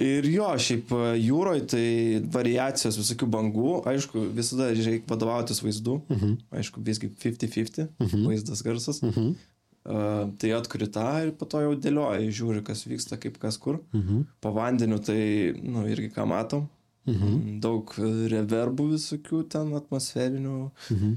[0.00, 1.84] Ir jo, šiaip e, jūroje tai
[2.32, 6.36] variacijos visokių bangų, aišku, visada reikia vadovautis vaizdu, mhm.
[6.56, 8.26] aišku, visgi 50-50, mhm.
[8.30, 9.02] vaizdas garsas.
[9.06, 9.32] Mhm.
[9.80, 13.78] Uh, tai atkuri tą ir po to jau dėlioja, žiūri, kas vyksta, kaip kas kur.
[13.96, 14.26] Mhm.
[14.44, 15.16] Po vandeniu tai,
[15.56, 16.66] nu, irgi ką matom,
[17.10, 17.58] Mhm.
[17.64, 17.92] Daug
[18.32, 20.56] reverbų visokių ten atmosferinių.
[20.94, 21.14] Mhm.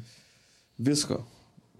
[0.89, 1.21] Visko.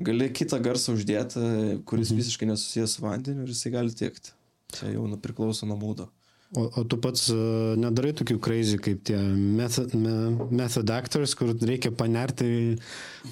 [0.04, 1.42] Gali kitą garsą uždėti,
[1.86, 2.22] kuris mhm.
[2.22, 4.34] visiškai nesusijęs su vandeniu ir jisai gali tiekti.
[4.74, 6.10] Čia jau nu priklauso nuo mūdo.
[6.54, 10.14] O, o tu pats uh, nedarai tokių crazy kaip tie method, me,
[10.54, 12.76] method actors, kur reikia panerti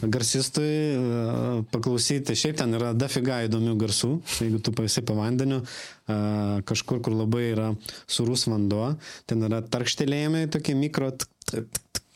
[0.02, 2.34] garsistui, uh, paklausyti.
[2.38, 7.46] Šiaip ten yra dafiga įdomių garsų, jeigu tu paisi po vandeniu, uh, kažkur, kur labai
[7.52, 7.70] yra
[8.10, 8.96] surus vanduo,
[9.30, 11.12] ten yra tarkštelėjimai tokie mikro,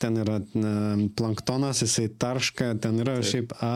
[0.01, 0.39] ten yra
[1.15, 3.29] planktonas, jisai tarška, ten yra Taip.
[3.29, 3.69] šiaip a,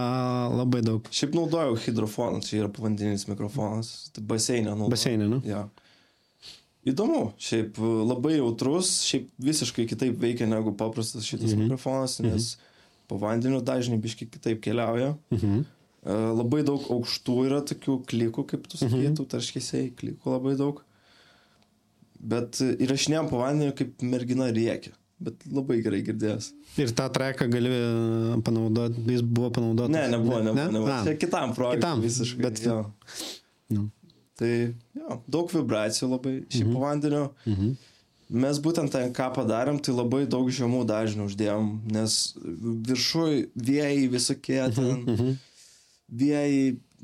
[0.52, 1.08] labai daug.
[1.15, 4.94] Šiaip naudojau hidrofoną, čia yra pavandeninis mikrofonas, tai baseinė naudojau.
[4.96, 5.39] Baseinė, nu?
[5.48, 5.68] Ja.
[6.88, 11.65] Įdomu, šiaip labai jautrus, šiaip visiškai kitaip veikia negu paprastas šitas mhm.
[11.65, 12.70] mikrofonas, nes mhm.
[13.12, 15.15] po vandeniu dažnai biškai kitaip keliauja.
[15.36, 15.65] Mhm.
[16.00, 19.28] Uh, labai daug aukštų yra tokių klikų, kaip tu sakytum, mhm.
[19.34, 20.80] tarškėsiai, klikų labai daug.
[22.20, 24.96] Bet įrašinėjom po vandeniu, kaip mergina rėkia.
[25.20, 26.46] Bet labai gerai girdėjęs.
[26.80, 29.92] Ir tą treką gali e, panaudoti, jis buvo panaudotas.
[29.92, 30.56] Ne, nebuvo, nebuvo.
[30.56, 30.68] Ne?
[30.72, 30.92] nebuvo.
[30.94, 31.00] Ne?
[31.04, 31.82] Čia kitam projektui.
[31.82, 32.04] Kitam.
[32.06, 32.44] Visiškai.
[32.46, 32.78] Bet, jo.
[33.76, 33.89] Nu.
[34.39, 34.52] Tai
[34.95, 36.73] jo, daug vibracijų labai šiaip mhm.
[36.75, 37.23] po vandeniu.
[37.45, 37.78] Mhm.
[38.39, 42.17] Mes būtent ten, ką padarėm, tai labai daug žemų dažnių uždėjom, nes
[42.86, 45.32] viršui vėjai visokie mhm, ten, mhm.
[46.21, 46.60] vėjai,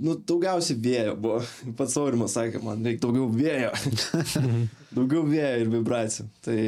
[0.06, 1.42] nu, daugiausiai vėjo buvo.
[1.80, 3.74] Pats Aurimas sakė, man reikia daugiau vėjo.
[4.98, 6.30] daugiau vėjo ir vibracijų.
[6.46, 6.60] Tai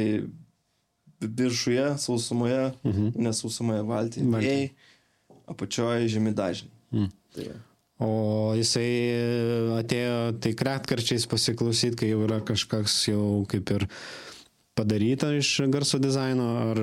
[1.22, 3.14] viršuje, sausumoje, mhm.
[3.28, 4.68] nesausumoje valtyje, vėjai,
[5.50, 6.74] apačioje žemi dažniai.
[6.92, 7.14] Mhm.
[7.34, 7.48] Tai,
[7.98, 8.86] O jisai
[9.80, 13.88] atėjo tai kretkarčiais pasiklausyti, kai jau yra kažkas jau kaip ir
[14.78, 16.78] padaryta iš garso dizaino, ar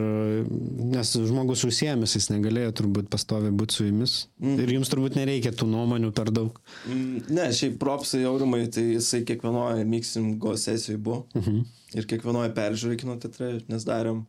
[0.91, 4.17] nes žmogus užsiemęs, jis negalėjo turbūt pastovi būti su jumis.
[4.43, 4.57] Mm.
[4.65, 6.59] Ir jums turbūt nereikia tų nuomonių per daug.
[6.89, 11.23] Mm, Ne, šiaip propsai aurimai, tai jisai kiekvienoje mixingo sesijoje buvo.
[11.37, 11.63] Mhm.
[11.95, 14.25] Ir kiekvienoje peržiūrė kino teatre, nes darėm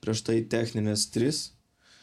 [0.00, 1.50] prieš tai techninės tris.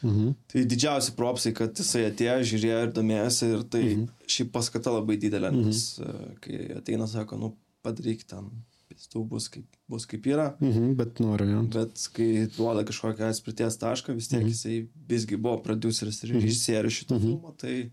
[0.02, 0.34] Mhm.
[0.52, 4.04] Tai didžiausi propsai, kad jisai atėjo, žiūrėjo ir domėjosi ir tai mhm.
[4.30, 6.36] šiaip paskata labai didelė, nes mhm.
[6.44, 8.50] kai ateina, sako, nu padaryk ten,
[8.88, 10.52] pėstų bus kaip, bus kaip yra.
[10.62, 11.64] Mhm, bet noriu, jo.
[11.74, 14.52] Bet kai duoda kažkokią atspirties tašką, vis tiek Mhm.
[14.54, 17.26] jisai visgi buvo produceris ir režisierius šito Mhm.
[17.26, 17.90] filmo, tai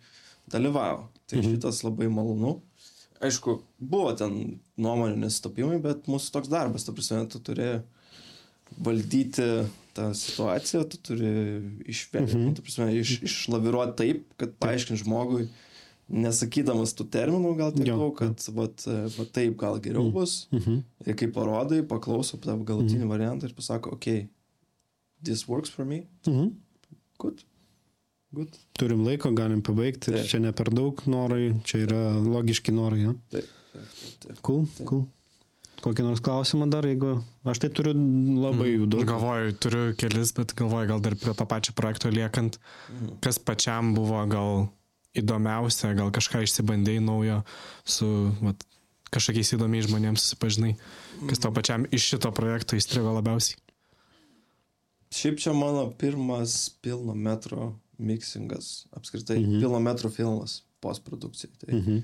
[0.50, 1.10] dalyvavo.
[1.28, 1.56] Tai Mhm.
[1.56, 2.62] šitas labai malonu.
[3.22, 7.82] Aišku, buvo ten nuomonių nesutapimai, bet mūsų toks darbas, ta prasme, tu turi
[8.78, 11.30] valdyti tą situaciją, tu turi
[11.88, 12.54] išvengti, Mhm.
[12.58, 15.48] ta prasme, iš, išlaviruoti taip, kad paaiškint žmogui,
[16.12, 18.84] nesakydamas tų terminų gal tiek daug, kad vat,
[19.18, 20.48] va, taip gal geriau bus.
[20.54, 20.84] Mhm.
[21.08, 24.28] Ir kai parodai, paklauso tą galutinį variantą ir pasako, ok,
[25.24, 26.52] this works for me, Mhm.
[27.18, 27.44] good.
[28.36, 28.52] Good.
[28.78, 30.12] Turim laiko, galim pabaigti.
[30.12, 30.28] Taip.
[30.28, 33.02] Čia ne per daug norai, čia yra logiški norai.
[33.06, 33.14] Ja?
[33.32, 34.42] Taip, taip, taip, taip.
[34.44, 35.08] Cool, cool.
[35.84, 39.04] Kokį nors klausimą dar, jeigu aš tai turiu labai jų daug.
[39.10, 42.58] Galvoju, turiu kelis, bet galvoju, gal dar prie to pačio projekto liekant,
[42.90, 43.20] Mhm.
[43.22, 44.70] kas pačiam buvo gal
[45.16, 47.44] įdomiausia, gal kažką išsibandėjai naujo
[47.86, 48.08] su
[48.42, 48.64] vat,
[49.12, 50.76] kažkokiais įdomiais žmonėms susipažinai,
[51.30, 53.60] kas to pačiam iš šito projekto įstrigo labiausiai.
[55.16, 59.60] Šiaip čia mano pirmas pilno metro mixingas, apskritai mhm.
[59.62, 61.52] pilno metro filmas postprodukcijai.
[61.62, 62.04] Tai Mhm.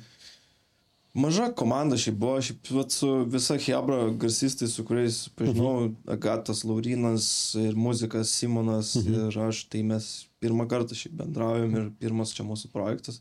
[1.13, 5.95] Maža komanda šiaip buvo, šiaip vat, su visa Hebra garsistai, su kuriais pažinau, mhm.
[6.07, 7.25] Agatas Laurinas
[7.59, 9.17] ir muzikas Simonas mhm.
[9.27, 10.07] ir aš, tai mes
[10.41, 13.19] pirmą kartą šiaip bendraujam ir pirmas čia mūsų projektas.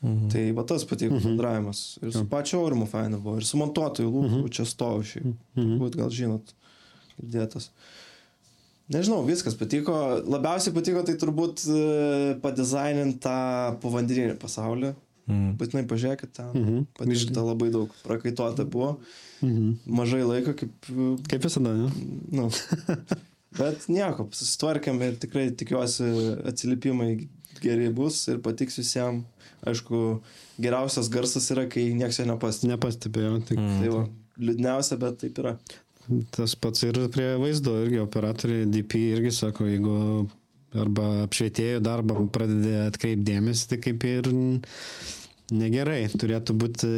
[0.00, 0.30] Mhm.
[0.32, 1.26] Tai va tas patiko mhm.
[1.32, 1.82] bendravimas.
[2.02, 4.54] Ir su pačiu Aurimu faina buvo, ir su montuotoju Lūku mhm.
[4.54, 5.34] čia stoviu šiaip.
[5.58, 5.76] Mhm.
[5.82, 6.54] Būt gal žinot,
[7.18, 7.72] girdėtas.
[8.92, 9.96] Nežinau, viskas patiko.
[10.28, 11.84] Labiausiai patiko tai turbūt e,
[12.42, 13.38] padizainint tą
[13.80, 14.90] povandeninį pasaulį.
[15.24, 15.54] Mm.
[15.60, 16.50] Būtinai pažiūrėkit ten.
[16.52, 16.80] Mhm.
[16.98, 17.92] Padirbta labai daug.
[18.04, 18.98] Prakaituota buvo.
[19.40, 19.70] Mhm.
[20.00, 20.90] Mažai laiko, kaip...
[21.30, 21.88] Kaip visada, ne?
[22.34, 22.50] Nu.
[23.58, 26.08] Bet nieko, susitvarkėm ir tikrai tikiuosi
[26.50, 27.12] atsiliepimai
[27.62, 29.24] geri bus ir patiks visiems.
[29.64, 30.20] Aišku,
[30.60, 32.68] geriausias garsas yra, kai niekas jo nepastebi.
[32.74, 33.38] Nepastebėjau.
[33.48, 33.78] Tai, Mm.
[33.80, 34.02] Tai va,
[34.44, 35.54] liūdniausia, bet taip yra.
[36.36, 39.94] Tas pats ir prie vaizdo, irgi operatoriai DP irgi sako, jeigu
[40.80, 44.30] arba apšvietėjų darbą pradedi atkreipdėmėsi, tai kaip ir
[45.54, 46.06] negerai.
[46.08, 46.88] Turėtų būti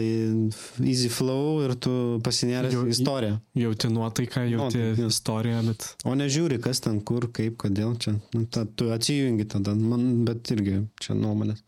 [0.87, 1.93] easy flow ir tu
[2.25, 3.41] pasinėręs Jau- istoriją.
[3.59, 5.09] Jauti nuotaiką, jauti Nuotaiką, jo.
[5.11, 8.15] istoriją, bet O nežiūri, kas ten, kur, kaip, kodėl čia.
[8.37, 11.62] Nu, ta, tu atsijungi tada, man, bet irgi čia nuomonės.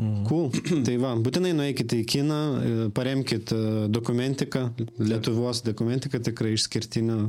[0.00, 0.24] mm.
[0.30, 0.48] Cool.
[0.88, 4.64] Tai va, būtinai nueikite į kiną, e, paremkite e, dokumentiką,
[5.04, 7.20] Lietuvos dokumentiką tikrai išskirtinę.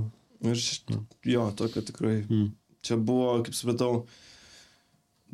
[0.45, 0.59] Ir
[1.25, 2.21] jo, tokio tikrai.
[2.29, 2.53] Mm.
[2.85, 4.03] Čia buvo, kaip supratau,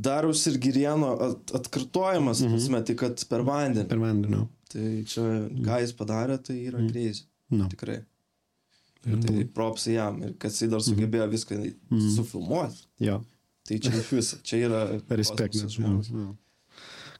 [0.01, 2.57] Dariaus ir Girieno at, atkartojimas, mm Mhm.
[2.57, 2.85] -hmm.
[2.87, 3.87] tai kad per vandenį.
[3.89, 4.45] Per vandenį.
[4.71, 5.21] Tai čia,
[5.67, 6.85] ką jis padarė, tai yra Mm.
[6.87, 6.91] mm.
[6.93, 7.23] greizė.
[7.51, 7.67] No.
[7.67, 7.99] Tikrai.
[9.05, 10.21] Ir tai propsai jam.
[10.23, 11.57] Ir kad jisai dar sugebėjo viską
[11.91, 12.09] Mhm.
[12.15, 12.85] sufilmuoti.
[12.99, 13.21] Jo.
[13.67, 14.37] Tai čia iš viso.
[14.43, 15.71] Čia yra Respektas.
[15.75, 16.09] žmogus.
[16.09, 16.35] jo, jo.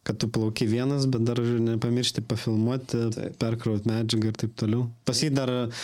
[0.04, 3.36] Kad tu plauki vienas, bet dar nepamiršti pafilmuoti, Taip.
[3.38, 4.88] perkrauti medžiagą ir taip toliau.
[5.06, 5.84] Pas jį dar uh,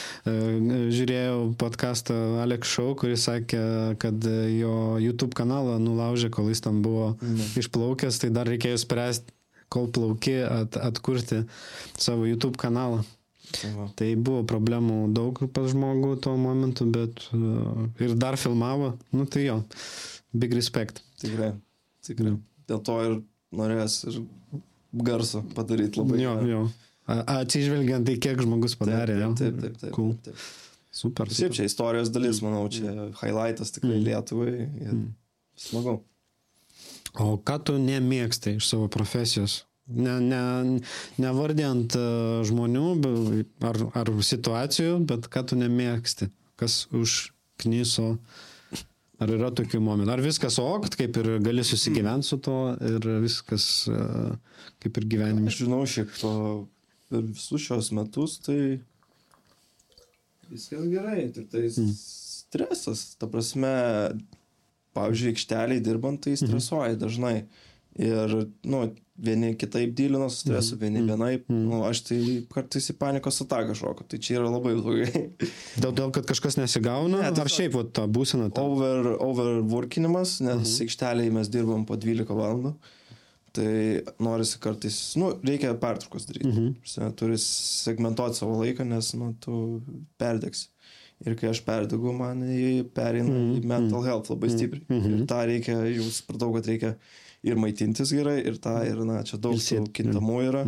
[0.90, 3.62] žiūrėjau podcastą Alex Show, kuris sakė,
[4.02, 4.72] kad e, jo
[5.04, 7.60] YouTube kanalą nulaužė, kol jis tam buvo Mhm.
[7.62, 9.30] išplaukęs, tai dar reikėjo spręsti,
[9.70, 11.44] kol plauki, at, atkurti
[11.98, 13.04] savo YouTube kanalą.
[13.54, 13.86] Tai va.
[13.96, 18.96] Tai buvo problemų daug pas žmogų tuo momentu, bet uh, ir dar filmavo.
[19.14, 19.62] Nu tai jo,
[20.34, 21.04] big respect.
[21.22, 21.54] Tikrai.
[22.04, 22.34] Tikrai.
[22.68, 23.20] Dėl to ir
[23.60, 24.22] norės ir
[25.08, 26.22] garso padaryti labai.
[26.24, 26.62] Jo, jo.
[27.08, 29.20] Atsižvelgiant tai, kiek žmogus padarė.
[29.24, 29.34] jo.
[29.40, 29.94] Taip, taip, taip.
[29.96, 30.16] Cool.
[30.24, 30.48] taip, taip.
[30.98, 31.30] Super.
[31.30, 34.06] Šiaip čia istorijos dalis, manau, čia highlightas tikrai Mm.
[34.08, 34.54] Lietuvai.
[34.82, 34.96] Ir
[35.60, 36.00] smagu.
[37.22, 39.64] O ką tu nemėgstai iš savo profesijos?
[39.88, 40.42] Ne, ne,
[41.22, 42.08] nevardėjant e,
[42.50, 42.88] žmonių
[43.70, 46.28] ar, ar situacijų, bet ką tu nemėgsti?
[46.60, 48.18] Kas užknyso?
[49.18, 50.12] Ar yra tokių momentų?
[50.14, 54.02] Ar viskas ok, kaip ir gali susigyventi su to ir viskas e,
[54.84, 55.50] kaip ir gyvenime?
[55.50, 56.34] Aš žinau, šiaip to
[57.10, 58.60] per visus šios metus, tai
[60.52, 61.94] viskas gerai, tik tai Mm.
[61.98, 63.16] stresas.
[63.20, 63.72] Ta prasme,
[64.96, 67.46] pavyzdžiui, aikšteliai dirbant, tai stresuoji dažnai.
[67.98, 68.34] Ir,
[68.70, 68.82] nu,
[69.18, 70.82] vieni kitaip dylino su stresu, Mhm.
[70.84, 71.48] vieni vienaip.
[71.50, 72.20] Nu, aš tai
[72.54, 75.32] kartais į panikos ataką šoku, tai čia yra labai blogai.
[75.82, 77.24] Dėl, dėl kad kažkas nesigauna?
[77.24, 78.52] Ne, ar šiaip vat, ta būsena?
[78.54, 78.62] Ta...
[78.62, 80.86] Over, overworkinimas, nes Mhm.
[80.86, 82.76] aikšteliai mes dirbam po 12 valandų.
[83.58, 86.46] Tai norisi kartais, nu, reikia pertraukos daryti.
[86.52, 86.74] Mhm.
[86.84, 89.82] Prasme, Turi segmentuoti savo laiką, nes, nu, tu
[90.20, 90.68] perdegsi.
[91.26, 94.86] Ir kai aš perdegu, man į- pereina į mental health labai stipriai.
[94.92, 96.92] Ir tą reikia, jau supratau, kad reikia
[97.46, 99.60] ir maitintis gerai, ir tą, ir na, čia daug
[99.94, 100.66] kintamų yra.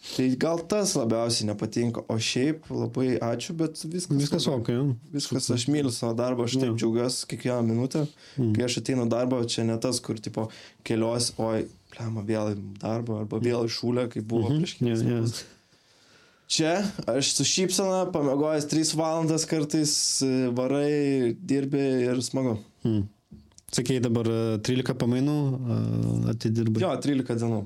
[0.00, 4.16] Tai gal tas labiausiai nepatinka, o šiaip labai ačiū, bet viskas.
[4.16, 4.86] Viskas ok, jau.
[5.12, 8.06] Viskas, aš myliu savo darbą, aš taip džiaugiuosi kiekvieną minutę.
[8.38, 10.46] Kai aš ateinu darbą, čia ne tas, kur tipo
[10.88, 15.44] kelios, oi, plema vėl į darbą, arba vėl į šūlę, kaip buvo prieš kelias metus.
[16.50, 16.72] Čia
[17.06, 19.92] aš su šypsena, pamegojęs 3 valandas kartais,
[20.56, 22.56] varai, dirbi ir smagu.
[22.88, 23.04] Mm.
[23.70, 25.76] Sakėjai dabar e, 13 pamainų e,
[26.32, 26.82] atidirbai.
[26.82, 27.60] Jo, 13 dienų.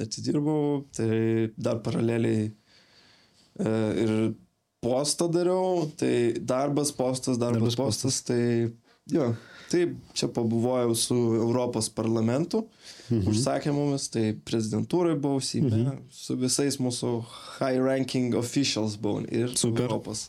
[0.00, 4.12] Atidirbau, tai dar paraleliai e, ir
[4.82, 8.72] postą dariau, tai darbas, postas, darbas, Darbas, postas, tai
[9.12, 9.28] jo,
[9.72, 12.66] taip, čia pabuvojau su Europos parlamentu,
[13.08, 13.24] mhm.
[13.32, 16.02] užsakė mumis, tai prezidentūrai buvau Seime, mhm.
[16.12, 17.12] su visais mūsų
[17.58, 19.88] high ranking officials buvau ir su Super.
[19.88, 20.26] Europos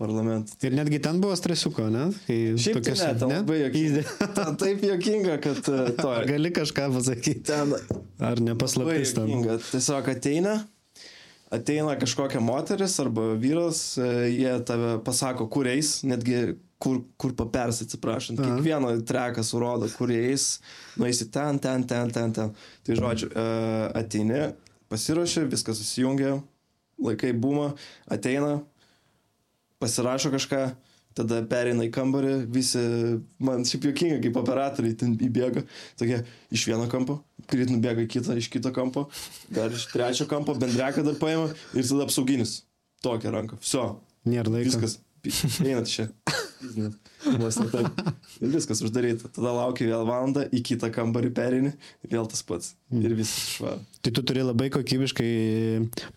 [0.00, 0.56] parlamentu.
[0.66, 2.08] Ir netgi ten buvo stresiuko, ne?
[2.26, 4.06] Kai Šiaip tai ne, ten labai jokinga.
[4.36, 6.10] Ten taip jokinga, kad e, to.
[6.12, 7.44] Ar gali kažką pasakyti?
[7.48, 7.76] Ten
[8.18, 9.12] Ar nepaslaptis?
[9.16, 9.58] Juokinga.
[9.70, 10.54] Tiesiog ateina,
[11.52, 17.80] ateina kažkokia moteris arba vyras, e, jie tave pasako, kur eis, netgi kur, kur papers,
[17.84, 18.40] atsiprašant.
[18.40, 18.56] Aha.
[18.56, 20.60] Kiekvieno treką surodo, kur eis,
[21.00, 22.54] nueisi ten, ten, ten, ten, ten.
[22.86, 23.46] Tai žodžiu, e,
[24.02, 24.42] ateini,
[24.92, 26.36] pasiruoši, viskas susijungia,
[27.02, 27.72] laikai būma,
[28.12, 28.58] ateina,
[29.82, 30.66] pasirašo kažką,
[31.16, 32.82] tada pereina į kambarį, visi,
[33.40, 35.64] man šiaip juokinga, kaip operatoriai ten įbėga,
[35.96, 36.20] tokie
[36.52, 39.06] iš vieno kampo, greit nubėga į kitą, iš kito kampo,
[39.48, 42.60] dar iš trečio kampo, bendreką dar paima ir tada apsauginis.
[43.04, 43.58] Tokią ranką.
[43.60, 43.88] Viso.
[44.26, 44.70] Nėra laiko.
[44.70, 44.98] Viskas.
[45.64, 46.08] Einat čia.
[47.40, 48.00] Vos ne taip.
[48.40, 49.28] Ir viskas uždaryta.
[49.34, 51.72] Tada lauki vėl valandą, į kitą kambarį perini,
[52.06, 52.74] vėl tas pats.
[52.94, 53.80] Ir viskas švara.
[54.04, 55.30] Tai tu turi labai kokybiškai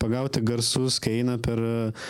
[0.02, 2.10] pagauti garsus, kai eina per uh,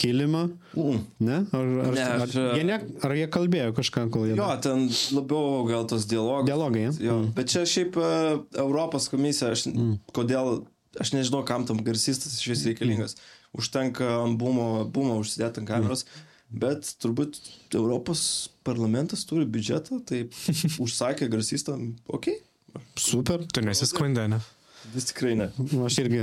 [0.00, 0.44] kilimą.
[0.72, 1.02] Mm.
[1.28, 1.40] Ne?
[1.44, 4.38] Ar, ar, Ne, ar, aš, jie ne, ar jie kalbėjo kažką, kol jie...
[4.40, 6.48] Jo, ten labiau gal tos dialogai.
[6.48, 6.86] Dialogai?
[7.04, 8.14] Jo, bet čia šiaip e,
[8.64, 9.68] Europos komisija, aš,
[10.16, 10.64] kodėl,
[11.00, 13.18] aš nežinau, kam tam garsistas iš vis reikalingas.
[13.54, 16.04] Užtenka ant bumo, bumo užsidėti ant kameros,
[16.50, 17.38] bet turbūt
[17.74, 18.24] Europos
[18.66, 20.24] parlamentas turi biudžetą, tai
[20.84, 21.76] užsakė garsistą,
[22.08, 22.42] okei, okay,
[22.98, 23.44] Super.
[23.54, 24.40] Tu nesiskundė, ne?
[24.92, 25.46] vis tikrai ne.
[25.86, 26.18] Aš irgi...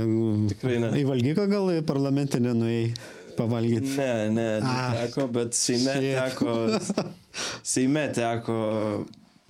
[0.52, 0.90] Tikrai ne.
[1.00, 2.92] Į valgyką gal į parlamentinę nuėjai
[3.38, 3.94] pavalgyti.
[3.96, 4.92] Ne, ne, Ah.
[4.92, 6.12] neteko, bet Seime Shit.
[6.20, 7.08] teko,
[7.72, 8.58] Seime teko,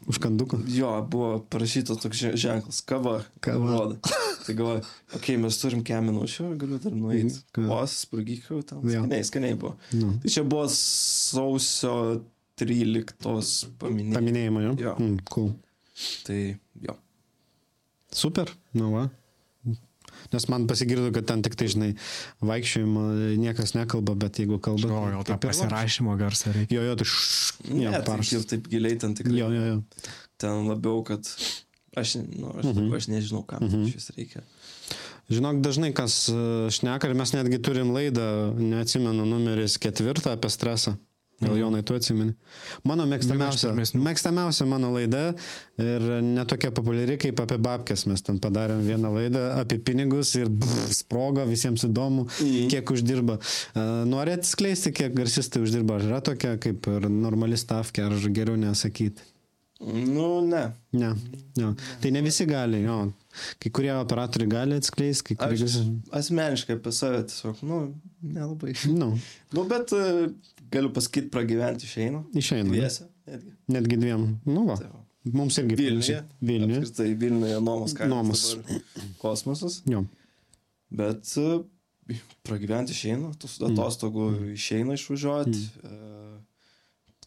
[0.08, 0.60] Užkanduko.
[0.70, 3.66] jo, buvo parašytas toks že- ženklas, kava, Kava.
[3.74, 3.98] rodo.
[4.42, 7.40] Tai galvoju, okei, okay, mes turim kem minučių, galiu dar nueiti.
[7.54, 9.04] Kavos, spurgykau, ten Jo.
[9.04, 9.76] skaniai, skaniai buvo.
[9.94, 10.16] Nu.
[10.22, 11.94] Tai čia buvo sausio
[12.58, 13.14] 13
[13.78, 14.18] paminėjimas.
[14.18, 14.76] Paminėjimą, jo?
[14.82, 14.94] Jo.
[14.98, 15.52] Mm, cool.
[16.26, 16.38] Tai
[16.88, 16.96] jo.
[18.12, 19.08] Super, nu va.
[20.32, 21.90] Nes man pasigirdo, kad ten tik tai, žinai,
[22.46, 23.02] vaikščiojimo
[23.40, 24.90] niekas nekalba, bet jeigu kalba...
[25.18, 25.50] O, tą kaip ir va.
[25.50, 26.78] pasirašymo garsą reikia.
[26.78, 29.34] Jo, jo, tai šš, Ne, jo, tai taip giliai ten tikrai.
[29.38, 30.08] Jo, jo, jo.
[30.42, 31.28] Ten labiau, kad
[31.96, 32.94] aš, nu, aš, Mhm.
[32.94, 33.92] aš nežinau, kam mm -hmm.
[33.92, 34.42] šis reikia.
[35.30, 36.32] Žinok, dažnai kas e,
[36.70, 40.96] šneka ir mes netgi turim laidą, neatsimenu, numeris ketvirtą apie stresą.
[41.42, 42.34] Gal Jonai, tu atsimeni?
[42.84, 44.02] Mano mėgstamiausia, pirmesnių.
[44.02, 45.34] mėgstamiausia mano laida
[45.78, 48.06] ir netokia populiari kaip apie babkės.
[48.06, 52.68] Mes ten padarėm vieną laidą apie pinigus ir brr, sprogo, visiems įdomu, Mhm.
[52.70, 53.38] kiek uždirba.
[53.74, 55.94] E, Nori atskleisti, kiek garsistai uždirba?
[55.94, 59.20] Ar yra tokia kaip ir normali stavkė, ar geriau nesakyti?
[59.82, 60.62] Nu, ne.
[60.92, 61.12] Ne,
[61.56, 61.72] ne.
[62.00, 63.12] Tai ne visi gali, jo.
[63.58, 65.64] Kai kurie operatoriai gali atskleisti, kai kurie...
[65.66, 65.76] Aš
[66.20, 67.78] asmeniškai apie save tiesiog, nu,
[68.22, 68.74] nelabai.
[68.92, 69.12] Nu,
[69.52, 70.28] Nu, bet e,
[70.72, 72.22] galiu pasakyti, pragyventi išeina.
[72.34, 72.68] išeina.
[72.70, 73.52] Dviese, netgi.
[73.74, 74.26] Netgi dviem.
[74.44, 74.76] Nu, va.
[74.80, 75.00] Tai va.
[75.32, 76.22] Mums irgi Vilniuje.
[76.42, 76.80] Vilniuje.
[76.82, 78.10] Apskritai Vilniuje nuomos kainos.
[78.14, 78.56] Nuomos.
[79.22, 79.82] Kosmosas.
[79.86, 80.04] Jo.
[80.90, 81.60] Bet e,
[82.42, 83.70] pragyventi išeina, tos Mm.
[83.72, 85.60] atostogų išeina išvažiuoti.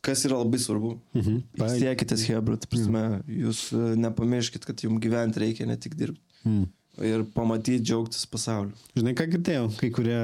[0.05, 0.95] Kas yra labai svarbu.
[1.17, 1.43] Mhm.
[1.75, 6.21] Siekitės Hebra, prasme, jūs e, nepamirškit, kad jums gyventi reikia ne tik dirbti.
[6.45, 6.65] Mm.
[7.03, 8.75] Ir pamatyti, džiaugtis pasauliu.
[8.95, 9.65] Žinai, ką girdėjau?
[9.81, 10.19] Kai kurie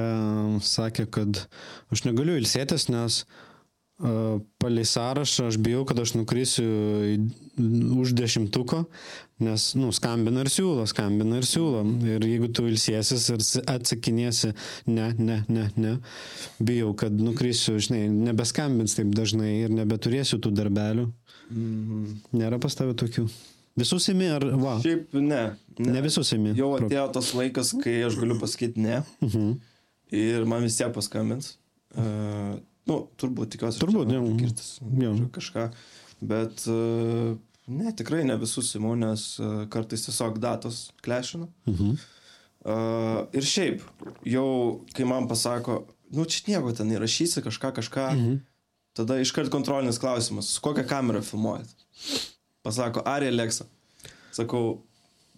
[0.64, 1.42] sakė, kad
[1.92, 6.64] aš negaliu ilsėtis, nes uh, palei sąrašą aš bijau, kad aš nukrisiu
[7.10, 7.18] į,
[8.00, 8.86] už dešimtuko,
[9.42, 11.82] nes, nu, skambina ir siūlo, skambina ir siūlo.
[12.08, 14.52] Ir jeigu tu ilsėsis ir atsakinėsi,
[14.90, 15.94] ne, ne, ne, ne,
[16.62, 21.08] bijau, kad nukrisiu, žinai, nebeskambins taip dažnai ir nebeturėsiu tų darbelių.
[21.52, 22.14] Mhm.
[22.38, 23.26] Nėra pas tavę tokių.
[23.78, 25.42] Visus imi ar, va, Šiaip ne.
[25.80, 26.52] ne visus imi.
[26.58, 29.00] Jau atėjo tas laikas, kai aš galiu pasakyti ne.
[29.24, 29.54] Mhm.
[30.12, 31.54] Ir man vis tiek paskambins.
[31.96, 33.80] Uh, nu, turbūt tikiuosi.
[33.80, 35.14] Turbūt, Jo.
[35.32, 35.70] Kažką.
[36.28, 37.32] Bet uh,
[37.78, 41.48] ne, tikrai ne visus imu, nes uh, kartais tiesiog datos klešina.
[41.70, 41.96] Mhm.
[42.62, 43.80] Uh, ir šiaip,
[44.28, 44.46] jau
[44.94, 45.80] kai man pasako,
[46.14, 48.40] nu čia nieko ten įrašysi, kažką, kažką, mhm.
[48.92, 51.68] Tada iškart kontrolinis klausimas, su kokia kamera filmuojat?
[52.62, 53.64] Pasako, Ari Alexa.
[54.32, 54.82] Sakau,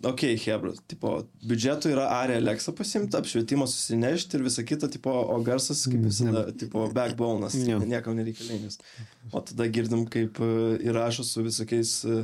[0.04, 1.10] ok, Hebra, tipo,
[1.48, 6.46] biudžetų yra Ari Alexa pasimti, apšvietimą susinešti ir visa kita, tipo, o garsas, kaip visada,
[6.52, 7.78] tipo, backbone'as, Jo.
[7.80, 8.78] niekam nereikalingas.
[9.32, 10.50] O tada girdim, kaip e,
[10.90, 12.20] įrašo su visokiais e,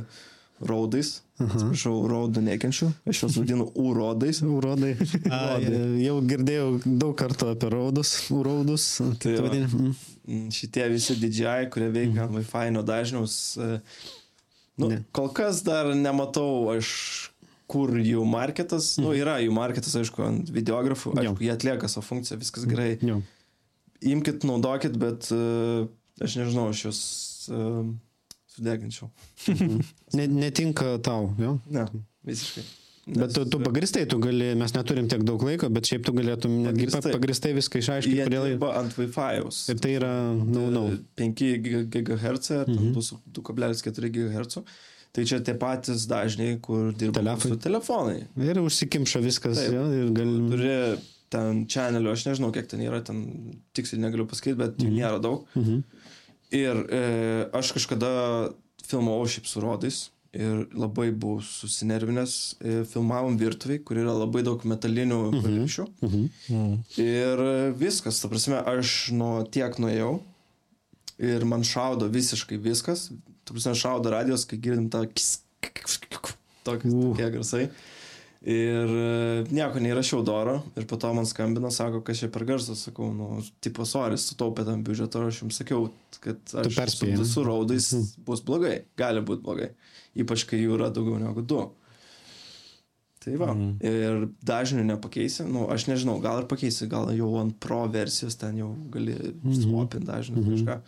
[0.61, 1.21] raudais.
[1.41, 4.43] Atsiprašau, raudų nekenčiu, aš juos vadinu urodais.
[4.59, 4.91] Urodai.
[5.33, 5.57] A,
[5.97, 8.85] jau girdėjau daug kartų apie raudus, raudus.
[9.01, 9.47] Tai Tai va.
[9.47, 9.65] vadini.
[9.73, 9.95] Mm.
[10.29, 13.57] Mm, šitie visi didžiai, kurie veikia ant Wi-Fi nuo dažniaus.
[13.57, 13.79] e,
[14.79, 15.01] Nu, Ne.
[15.13, 17.30] kol kas dar nematau aš,
[17.71, 18.91] kur jų marketas.
[19.01, 21.13] Nu, yra jų marketas, aišku, ant videografų.
[21.15, 21.31] Jo.
[21.31, 22.97] Aišku, jie atlieka savo funkciją, viskas gerai.
[23.05, 23.21] Jo.
[24.11, 25.41] Imkit, naudokit, bet e,
[26.25, 27.01] aš nežinau, aš juos
[27.53, 27.63] e,
[28.55, 29.09] sudeginčiau.
[30.17, 31.55] Ne, netinka tau, jo.
[31.71, 31.85] Ne,
[32.27, 32.63] visiškai.
[33.17, 36.51] Bet tu, tu pagristai, tu gali, mes neturim tiek daug laiko, bet šiaip tu galėtum
[36.67, 37.13] netgi pa- Pagrįstai.
[37.15, 38.43] pagristai viską išaiškinti, Jie kodėl.
[38.51, 39.61] dirba ant Wi-Fi'aus.
[39.73, 40.83] Ir tai yra, na, na.
[41.17, 41.41] 5
[41.95, 42.91] GHz Mhm.
[42.91, 44.59] mm 2,4 GHz.
[45.11, 47.49] Tai čia tie patys dažniai, kur dirba Telefai.
[47.51, 48.19] su telefonai.
[48.39, 49.73] Ir užsikimša viskas, Taip.
[49.75, 50.37] jo, ir gali.
[50.53, 50.75] Turi
[51.31, 53.25] ten channelių, aš nežinau, kiek ten yra, ten
[53.75, 55.43] tiksliai negaliu pasakyti, bet jų nėra daug.
[55.59, 55.83] Mhm.
[56.55, 57.03] Ir e,
[57.55, 58.09] aš kažkada
[58.87, 59.99] filmavau šiaip su rodais
[60.35, 62.35] ir labai buvau susinervinęs.
[62.59, 65.87] E, filmavom virtuviai, kur yra labai daug metalinių paviršių.
[66.07, 66.75] Mhm.
[67.03, 67.45] Ir
[67.79, 70.21] viskas, ta prasme, aš nuo tiek nuėjau
[71.21, 73.09] ir man šaudo visiškai viskas.
[73.45, 75.05] Tu prasme, šaudo radijos, kai girdim tą
[76.65, 77.65] tokie garsai.
[78.41, 82.87] Ir e, nieko neįrašiau doro ir po to man skambina, sako, kas čia per garsas,
[82.87, 85.91] sakau, nu, tipo, sorry, sutaupė tam biudžetą, aš jums sakiau,
[86.23, 87.91] kad aš su, su raudais
[88.25, 89.69] bus blogai, gali būti blogai,
[90.17, 91.67] ypač kai jų yra daugiau negu du.
[93.21, 93.75] Tai va, mm.
[93.85, 98.57] ir dažnių nepakeisi, nu, aš nežinau, gal ir pakeisi, gal jau ant pro versijos ten
[98.57, 99.59] jau gali -hmm.
[99.61, 100.49] swapinti dažnių -hmm.
[100.55, 100.79] kažką.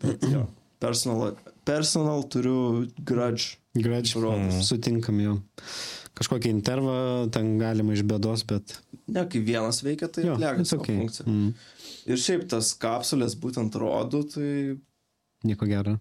[0.00, 0.46] Bet jo,
[0.80, 1.36] personal,
[1.68, 3.58] personal turiu grudge.
[3.78, 4.66] Grač, Rodys.
[4.66, 5.36] sutinkam jau.
[6.18, 8.80] Kažkokį intervą ten galima iš bėdos, bet...
[9.06, 10.96] Ne, kai vienas veikia, tai atlieka savo okay.
[10.98, 11.26] funkciją.
[11.30, 11.52] Mm.
[12.10, 14.50] Ir šiaip tas kapsulės būtent rodų, tai
[15.46, 15.94] Nieko gero.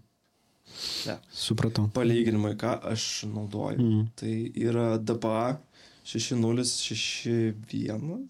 [1.05, 1.86] ne, Supratau.
[1.93, 3.78] palyginimai, ką aš naudoju.
[3.78, 4.09] Mm.
[4.18, 5.61] Tai yra DPA
[6.07, 8.28] 6061.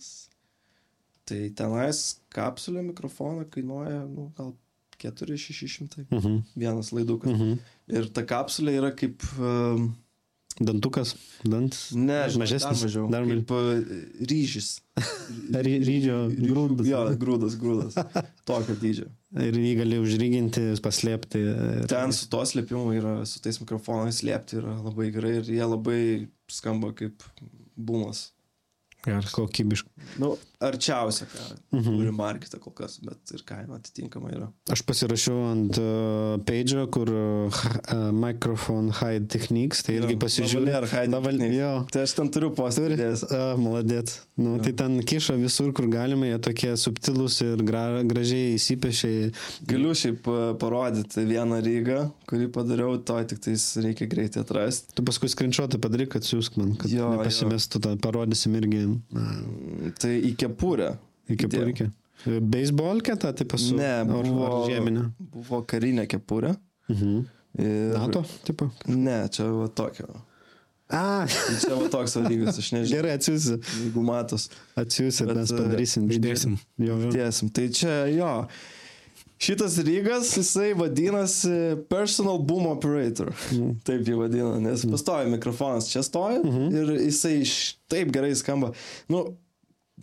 [1.28, 2.00] Tai tenais
[2.34, 4.50] kapsulė mikrofoną kainuoja, nu, gal
[5.02, 6.08] 4600.
[6.10, 6.42] Mhm.
[6.58, 7.34] Vienas laidukas.
[7.34, 7.56] Mhm.
[8.00, 9.24] Ir ta kapsulė yra kaip...
[9.38, 9.96] Um,
[10.58, 11.12] Dantukas,
[11.46, 11.76] dant.
[11.94, 12.64] ne, mažesnis.
[12.66, 13.10] Dar mažiau.
[13.14, 13.92] Dar kaip uh,
[14.26, 14.80] ryžys.
[15.54, 16.88] Ry, rydžio grūdas.
[16.90, 17.98] Jo, grūdas, grūdas.
[18.50, 19.06] Tokio dydžio.
[19.38, 21.44] Ir jį gali užryginti, paslėpti.
[21.92, 26.00] Ten su to slėpimu yra, su tais mikrofonais slėpti yra labai gerai ir jie labai
[26.50, 27.22] skamba kaip
[27.78, 28.32] bumas.
[29.08, 29.32] Geras.
[29.32, 29.92] Kokybiškai.
[30.20, 30.34] Nu,
[30.64, 31.44] arčiausia, ką
[31.78, 31.98] Mhm.
[31.98, 34.48] turi marketą kol kas, bet ir kaina atitinkama yra.
[34.74, 40.66] Aš pasirašiau ant uh, page'o, kur uh, microphone hide techniques, tai irgi Jo, pasižiūrėjau.
[40.66, 41.58] lavalier hide techniques.
[41.58, 41.72] Jo.
[41.92, 43.24] Tai aš ten turiu posėdės.
[43.32, 44.14] A, maladėt.
[44.38, 49.32] Nu, tai ten kiša visur, kur galima, jie tokie subtilūs ir gra, gražiai įsipešiai.
[49.68, 54.94] Galiu šiaip e, parodyti vieną rygą, kurį padariau, to tik tais reikia greitai atrasti.
[54.98, 57.14] Tu paskui skrinčiuotą padaryk, kad siūsk man, kad Jo, jo.
[57.18, 58.97] nepasimestų, tą parodysim irgi.
[60.02, 60.94] Tai į kepurę.
[61.28, 61.64] Įdėjau.
[61.66, 61.90] purikė.
[62.42, 63.76] Beisbolkę tą taip pasu?
[63.78, 65.04] Ne, buvo, ar Žieminę.
[65.20, 66.56] buvo karinė kepurė.
[66.90, 67.20] Mhm.
[67.58, 67.94] Ir...
[67.98, 68.70] NATO, tipo.
[68.90, 70.08] Ne, čia va tokio.
[70.88, 72.94] A, Tai Čia va toks lygas, aš nežinau.
[72.96, 73.58] gerai, atsiųsi.
[73.82, 74.46] Jeigu matos.
[74.80, 76.06] Atsiųsi, Bet, mes e, padarysim.
[77.04, 77.10] jo.
[77.12, 77.50] Tiesim.
[77.52, 78.30] Tai čia jo.
[79.38, 81.50] Šitas rygas, jisai vadinasi
[81.90, 83.30] Personal Boom Operator.
[83.86, 86.40] Taip jį vadina, nes pastovi mikrofonas čia stovi
[86.74, 87.36] ir jisai
[87.92, 88.72] taip gerai skamba.
[89.14, 89.22] Nu,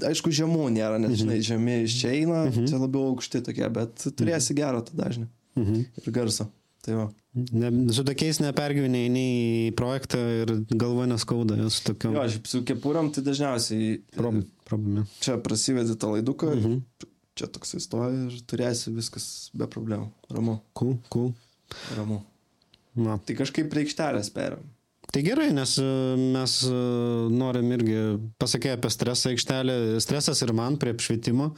[0.06, 4.54] aišku, žemų nėra, nes žinai, žemė iš čia eina, čia labiau aukšti tokie, bet turėsi
[4.58, 5.26] gerą tą dažnį
[5.56, 5.82] Mhm.
[6.02, 6.48] ir garsą.
[6.84, 7.04] Tai va.
[7.34, 12.14] Ne, su tokiais nepergyveniai nei į projektą ir galva neskauda, jos tokiom.
[12.18, 15.06] Jo, šiaip su kepuriam tai dažniausiai Prob, problema.
[15.24, 16.82] čia prasidedi tą laiduką, Mhm.
[17.38, 20.10] Čia toksai stovi ir turėsi viskas be problemų.
[20.34, 21.34] Ramu, Cool, cool.
[21.98, 22.22] ramu.
[22.94, 23.18] Na.
[23.18, 24.62] Tai kažkaip reikštelės periam.
[25.14, 25.84] Tai gerai, nes e,
[26.34, 26.76] mes e,
[27.30, 27.98] norim irgi
[28.42, 29.76] pasakė apie stresą aikštelę.
[30.02, 31.52] Stresas ir man prie apšvietimo.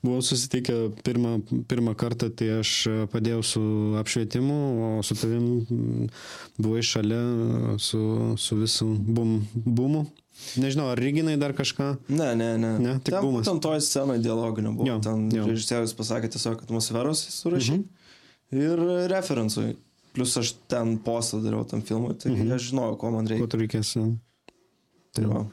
[0.00, 1.34] Buvau susitikę pirmą,
[1.68, 3.62] pirmą kartą, tai aš e, padėjau su
[4.00, 4.56] apšvietimu,
[4.86, 6.08] o su tavim
[6.56, 7.20] buvai šalia
[7.76, 8.00] su,
[8.40, 10.06] su visų bum, bumu.
[10.58, 11.88] Nežinau, ar ryginai dar kažką.
[12.10, 12.72] Ne, ne, ne.
[12.82, 13.46] Ne, tik ten, bumas.
[13.46, 14.88] Ten toj scenoje dialoginio buvo.
[14.88, 15.46] Jo, ten jo.
[15.50, 17.84] režisierius pasakė tiesiog atmosferos surašy mhm.
[18.58, 19.74] ir referencui.
[20.14, 22.54] Plus aš ten postą dariau tam filmui, tai mhm.
[22.54, 23.50] aš žinojau, ko man Ko reikia.
[23.50, 23.94] tu reikės?
[25.14, 25.44] Tai va.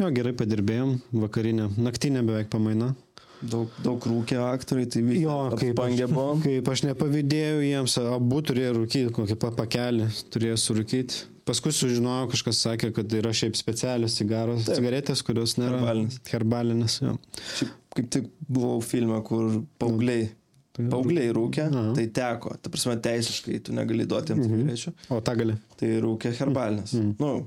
[0.00, 0.94] Jo, gerai padirbėjom.
[1.24, 2.94] Vakarinė, naktinė beveik pamaina.
[3.40, 5.78] Daug, daug rūkė aktoriai, tai visi Jo, kaip
[6.12, 6.34] buvo.
[6.44, 11.22] Kaip aš nepavydėjau jiems, abu turėjo rūkyti, kokį pa- pakelį turėjo surūkyti.
[11.48, 14.76] Paskui sužinojau, kažkas sakė, kad yra šiaip specialios cigaros, Taip.
[14.76, 16.18] cigaretės, kurios nėra Herbalinės.
[16.30, 16.98] herbalinės.
[17.00, 17.14] Jo.
[17.56, 20.28] Šiaip kaip tik buvau filme, kur paaugliai,
[20.76, 21.94] paaugliai rūkė, Aha.
[21.96, 22.54] tai teko.
[22.60, 24.68] Ta prasme, teisiškai tu negali duoti jiems Mhm.
[24.68, 24.92] cigarečių.
[25.16, 25.56] O tą gali.
[25.80, 26.92] Tai rūkė herbalinės.
[26.92, 27.16] Mhm.
[27.18, 27.46] Nu,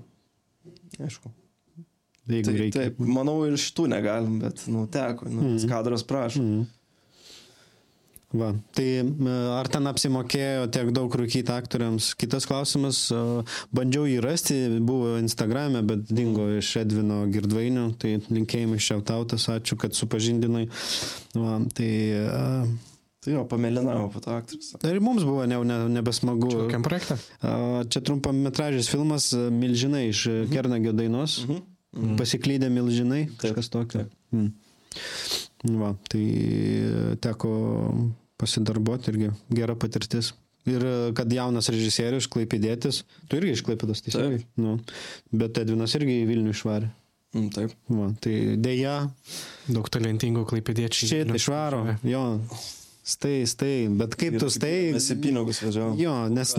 [0.99, 1.31] aišku.
[2.29, 2.79] Jeigu Tai, reikia.
[2.79, 5.27] taip, manau ir šitų negalim, bet, nu, teko.
[5.29, 5.67] Nu, Mhm.
[5.69, 6.39] Kadras prašo.
[6.41, 6.65] Mhm.
[8.33, 9.03] Va, tai
[9.53, 12.15] ar ten apsimokėjo tiek daug rūkyti aktoriams?
[12.17, 13.03] Kitas klausimas,
[13.69, 19.93] bandžiau jį rasti, buvo Instagram'e, bet dingo iš Edvino Girdvainio, tai linkėjimai šiautautas, ačiū, kad
[19.93, 20.65] supažindinai.
[21.37, 21.91] Va, tai,
[22.25, 22.65] a,
[23.23, 24.73] Tai jo, pamelinavo po to aktorius.
[24.83, 26.49] ir mums buvo ne, ne, nebesmagu.
[26.65, 27.15] Kokiam projekte?
[27.39, 30.49] A, Čia trumpametražis filmas Milžinai iš mhm.
[30.51, 31.43] Kernagio dainos.
[31.45, 31.61] Mhm.
[31.93, 32.15] Mhm.
[32.17, 34.07] Pasiklydę milžinai, kažkas tokio.
[34.33, 34.51] Mm.
[35.79, 37.51] Va, tai e, teko
[38.41, 40.33] pasidarbuoti irgi gera patirtis.
[40.69, 44.43] Ir e, kad jaunas režisierius, klaipėdėtis, tu irgi išklaipėdas tiesiogiai.
[44.59, 44.77] Nu,
[45.31, 46.89] bet Edvinas irgi į Vilnių išvarė.
[47.33, 47.71] Mm, taip.
[47.89, 48.95] Va, tai dėja,
[49.69, 51.09] Daug talentingų klaipėdiečių.
[51.09, 51.83] šitą išvaro.
[52.05, 52.23] Jo,
[53.03, 54.91] stai, stai, bet kaip tu stai.
[54.95, 55.97] Į pinigus važiavom.
[55.99, 56.53] Jo, nes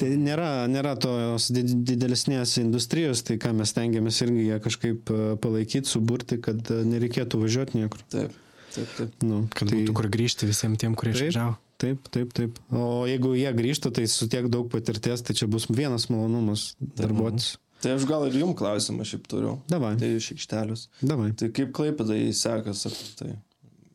[0.00, 5.22] tai nėra, nėra tos did- didelesnės industrijos, tai ką mes tengiamės irgi ją kažkaip e,
[5.42, 8.02] palaikyti, suburti, kad e, nereikėtų važiuoti niekur.
[8.12, 8.36] Taip,
[8.74, 9.16] taip, taip.
[9.24, 11.22] Nu, Kad būtų kur grįžti visiems tiem, kurie Taip.
[11.30, 11.56] išvažiavo.
[11.78, 12.56] Taip, taip, taip.
[12.74, 17.52] O jeigu jie grįžta, tai su tiek daug patirties, tai čia bus vienas malonumas darbuotis.
[17.78, 19.52] Tai aš gal ir jums klausimą šiaip turiu.
[19.70, 19.92] Davai.
[20.00, 20.88] Tai iš aikštelius.
[20.98, 21.28] Davai.
[21.38, 23.36] Tai kaip klaipėdai sekasi tai?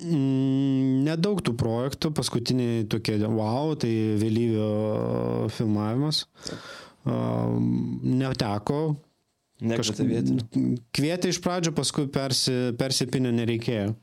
[0.04, 6.26] Mm, nedaug tų projektų, paskutiniai tokie, wow, tai vėlyvio filmavimas.
[7.04, 8.96] Um, neteko.
[9.64, 10.78] Vietinių.
[10.96, 13.94] Kvietė iš pradžio, paskui persi, persipinio nereikėjo.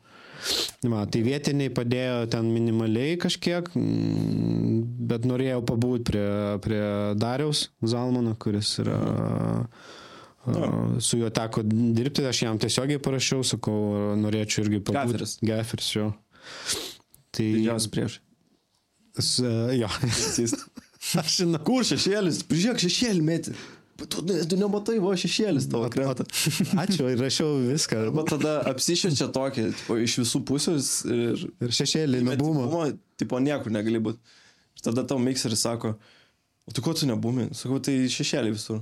[0.89, 4.79] Va, tai vietiniai padėjo ten minimaliai kažkiek, mm,
[5.11, 6.29] bet norėjau pabūti prie,
[6.65, 6.85] prie
[7.21, 9.01] Dariaus Zalmano, kuris yra...
[10.47, 10.71] a,
[11.05, 13.77] Su juo teko dirbti, aš jam tiesiogiai parašiau, sakau,
[14.21, 14.97] norėčiau irgi pabūti.
[15.01, 15.37] Gaferis.
[15.45, 16.07] Geferis, jo.
[17.31, 17.49] Tai...
[17.59, 18.21] Didžiausias prieš.
[19.21, 19.35] S,
[19.77, 19.91] jo.
[21.21, 21.59] Aš žinau.
[21.65, 22.43] Kur šešėlis?
[22.49, 23.23] Prižiūrėk šešėlį.
[23.27, 23.53] Bet
[24.09, 26.25] Tu, tu nematai, va šešėlis tavo krenta.
[26.81, 27.99] Ačiū, ir rašiau viską.
[28.07, 31.43] Arba tada apsišviečia tokį, tipo, iš visų pusės ir...
[31.61, 32.87] Ir šešėlį tipo,
[33.21, 34.39] Tipo, niekur negali būti.
[34.79, 35.99] Ir tada tau mikseris sako,
[36.65, 37.51] o tu ko tu nebūmi?
[37.57, 38.81] Sakau, tai šešėlį visur.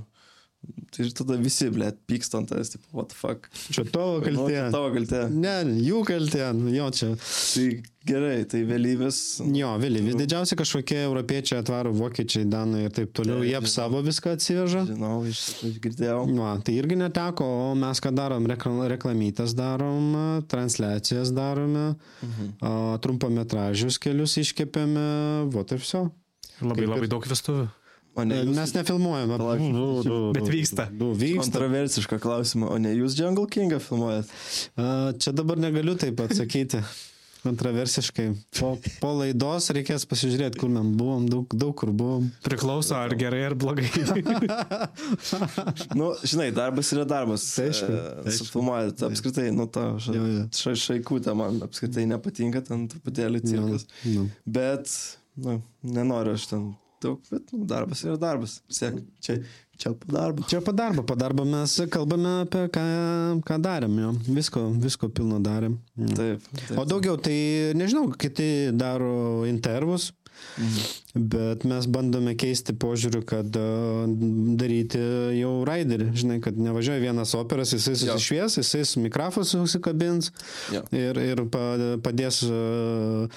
[0.89, 3.45] Tai ir tada visi, blė, pyksta ant tavęs, tipo, what the fuck.
[3.71, 4.63] Čia tavo Nu, kaltė.
[4.73, 5.19] Tavo kaltė.
[5.31, 5.53] Ne,
[5.85, 7.09] jų kaltė, nu, jo čia.
[7.53, 7.65] Tai
[8.09, 9.19] gerai, tai vėlyvis.
[9.55, 10.17] Jo, vėlyvis.
[10.19, 13.37] Didžiausia kažkokie europiečiai atvaro vokiečiai, danai ir taip toliau.
[13.45, 14.81] Jie savo viską atsiveža.
[14.89, 16.25] Žinau, iš, iš girdėjau.
[16.41, 20.09] Va, tai irgi neteko, o mes ką darom, Rekla- reklamytes darom,
[20.49, 21.93] transliacijas darome,
[22.25, 22.49] Mhm.
[22.65, 26.09] a, trumpametražius kelius iškepėme, va taip viso.
[26.59, 27.69] Labai Kaip labai ir- daug vestuvių.
[28.19, 29.37] O ne, jūs, Mes nefilmuojame.
[29.39, 29.61] Palauk.
[29.75, 30.89] Du, du, Bet du, vyksta.
[30.91, 31.45] Du, vyksta.
[31.47, 34.33] kontroversišką klausimą, o ne jūs Jungle Kingą filmuojat?
[34.75, 36.83] A, Čia dabar negaliu taip atsakyti.
[37.39, 38.25] Kontroversiškai.
[38.59, 42.25] Po, po laidos reikės pasižiūrėti, kur mes buvom, daug, daug kur buvom.
[42.43, 43.87] Priklauso ar gerai ar blogai.
[45.95, 47.45] Nu, žinai, darbas yra darbas.
[47.55, 48.45] Tai aišku, E, tai aišku.
[48.49, 50.11] Sufilmuojat, apskritai, nu, ta ša,
[50.59, 53.87] ša, šaikutė man apskritai nepatinka, ten truputėlį cirkas.
[54.03, 54.91] Nu, Bet,
[55.39, 56.67] nu, nenoriu aš ten
[57.03, 58.59] daug, bet nu, darbas yra darbas.
[58.79, 59.39] Siek, čia,
[59.79, 60.43] čia po darbo.
[60.51, 62.85] Čia po darbo, po darbo mes kalbame apie ką,
[63.47, 64.13] ką darėm, jo.
[64.35, 65.79] Visko, visko pilno darėm.
[65.97, 66.13] Mm.
[66.19, 66.47] Taip.
[66.67, 66.77] taip.
[66.77, 67.39] O daugiau, tai
[67.79, 70.11] nežinau, kiti daro intervus,
[71.19, 73.63] bet mes bandome keisti požiūrių, kad a,
[74.59, 74.99] daryti
[75.39, 76.09] jau raiderį.
[76.15, 80.29] Žinai, kad nevažiuoja vienas operas, jisai susišvies, jisai su mikrofonu susikabins
[80.71, 80.83] Jo.
[80.95, 83.27] ir, ir pa- padės a,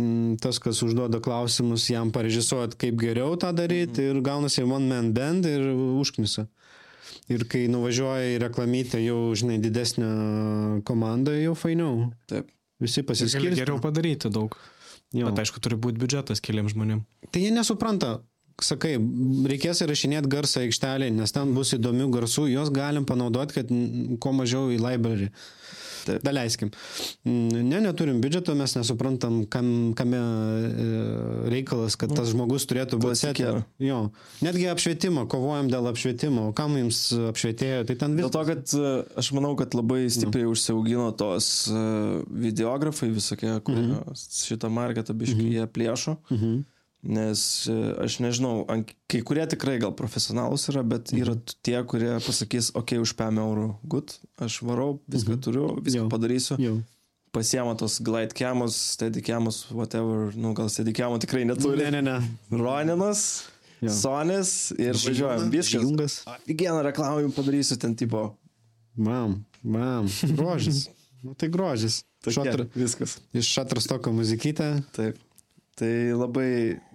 [0.00, 5.12] m, tas, kas užduoda klausimus, jam parežisuoti, kaip geriau tą daryti ir gaunasi one man
[5.16, 5.66] band ir
[6.02, 6.46] užknisa.
[7.32, 10.08] Ir kai nuvažiuoja į reklamytę jau, žinai, didesnę
[10.86, 12.08] komandą, jau fainiau.
[12.30, 12.50] Taip.
[12.82, 13.56] Visi Gali pasiskirsto.
[13.56, 14.56] geriau padaryti daug.
[15.16, 15.30] Jo.
[15.30, 17.04] Bet aišku, turi būti biudžetas keliam žmonėm.
[17.32, 18.18] Tai jie nesupranta.
[18.62, 18.94] Sakai,
[19.48, 23.72] reikės įrašinėti garsą aikštelį, nes ten bus įdomių garsų, juos galim panaudoti, kad
[24.22, 25.28] kuo mažiau į library.
[26.06, 26.22] Taip.
[26.22, 26.70] Daleiskim.
[27.26, 30.86] Mm, Ne, neturim biudžeto, mes nesuprantam, kam, kame e,
[31.50, 33.64] reikalas, kad tas žmogus turėtų setę.
[33.82, 33.98] Jo.
[34.46, 37.00] Netgi apšvietimo, kovojam dėl apšvietimo, o kam jums
[37.32, 38.36] apšvietėjo, tai ten Dėl viskas.
[38.36, 40.12] to, kad e, aš manau, kad labai Nu.
[40.14, 41.82] stipriai užsiaugino tos e,
[42.46, 44.14] videografai visokie, kurie Mhm.
[44.14, 46.16] šitą marketą biškai jie plėšo.
[47.06, 48.64] Nes e, aš nežinau,
[49.06, 51.20] kai kurie tikrai gal profesionalus yra, bet Mhm.
[51.22, 55.68] yra t- tie, kurie pasakys, okei, okay, už 5 eurų, gut, aš varau, viską turiu,
[55.80, 56.08] viską Jo.
[56.10, 56.56] padarysiu.
[56.58, 56.82] Jau.
[57.36, 61.76] pasiema tos glide camus, steady camus, whatever, nu gal steady camų tikrai neturi.
[61.84, 62.16] Ne, ne, ne.
[62.50, 63.44] Roninas,
[63.84, 63.90] Jo.
[63.92, 65.50] Sonis ir važiuojam.
[65.52, 65.82] Viskas.
[65.84, 66.14] Jungas.
[66.48, 68.34] Vieną reklamą jums padarysiu ten tipo.
[68.96, 70.88] Mam, mam, grožis.
[71.22, 72.04] Nu, tai grožis.
[72.24, 73.18] Tokia, Šatr, viskas.
[73.36, 74.82] iš Šatrastoko muzikytę.
[74.96, 75.18] Taip.
[75.76, 76.50] Tai labai,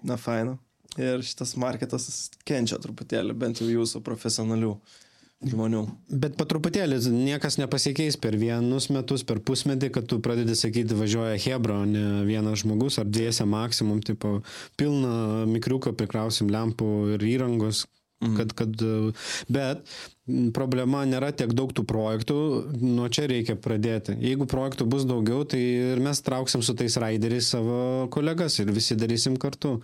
[0.08, 0.58] na, faina.
[1.00, 4.74] Ir šitas marketas kenčia truputėlį, bent jau jūsų profesionalių
[5.48, 5.86] žmonių.
[6.22, 11.40] Bet po truputėlį niekas nepasikeis per vienus metus, per pusmetį, kad tu pradedi sakyti, važiuoja
[11.42, 14.40] Hebra, o ne vienas žmogus ar dviese maksimum, tipo,
[14.78, 17.86] pilną mikriuką prikrausim lempų ir įrangos.
[18.22, 18.76] Kad, kad,
[19.50, 19.80] bet
[20.54, 22.38] problema nėra tiek daug tų projektų,
[22.78, 24.16] nuo čia reikia pradėti.
[24.22, 25.62] Jeigu projektų bus daugiau, tai
[25.94, 29.80] ir mes trauksim su tais raideriais savo kolegas ir visi darysim kartu.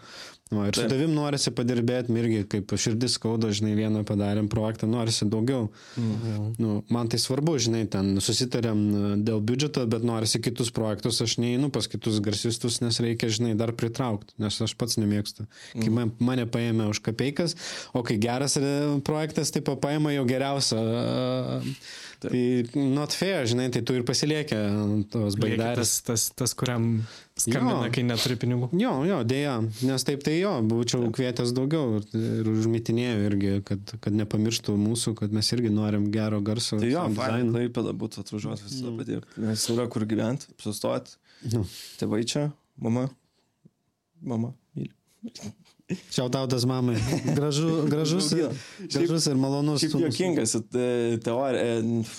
[0.48, 5.28] Va, ir su tavim norisi padirbėti, irgi kaip širdis skauda, žinai, vieną padarėm projektą, norisi
[5.28, 5.68] daugiau.
[6.00, 6.46] Mhm.
[6.62, 11.36] Nu, man tai svarbu, žinai, ten susitarėm e, dėl biudžeto, bet norisi kitus projektus, aš
[11.44, 15.50] neinu pas kitus garsistus, nes reikia, žinai, dar pritraukti, nes aš pats nemėgstu.
[15.76, 17.58] Kai man, mane paėmė už kapeikas,
[17.92, 18.64] o kai geras e,
[19.08, 20.84] projektas, tai paima jau geriausią.
[20.98, 22.34] e, Tai
[22.74, 24.58] not fair, žinai, tai tu ir pasiliekia
[25.14, 25.76] tos baidarės.
[25.78, 26.88] Tas, tas, tas, kuriam
[27.38, 27.92] skambina, Jo.
[27.94, 28.72] kai neturi pinigų.
[28.82, 29.52] Jo, jo, dėja,
[29.86, 35.14] nes taip tai jo, būčiau kvietęs daugiau ir, ir užmitinėjau irgi, kad, kad nepamirštų mūsų,
[35.22, 36.82] kad mes irgi norim gero garso.
[36.82, 37.54] Tai jo, sound faina, design.
[37.54, 39.46] Klaipėda būtų atvažiuoti visą padirbti.
[39.46, 41.20] Nes yra kur gyventi, sustoti.
[41.54, 41.68] Nu.
[42.02, 42.48] Tėvai čia,
[42.82, 43.06] mama.
[44.26, 44.90] Mama, myli.
[46.12, 46.98] Šiautautas mamai.
[47.36, 48.50] Gražu, gražus, Jo.
[48.92, 49.80] gražus ir malonus.
[49.86, 50.04] Šiaip sūnus.
[50.10, 50.82] juokingas e,
[51.22, 51.68] e,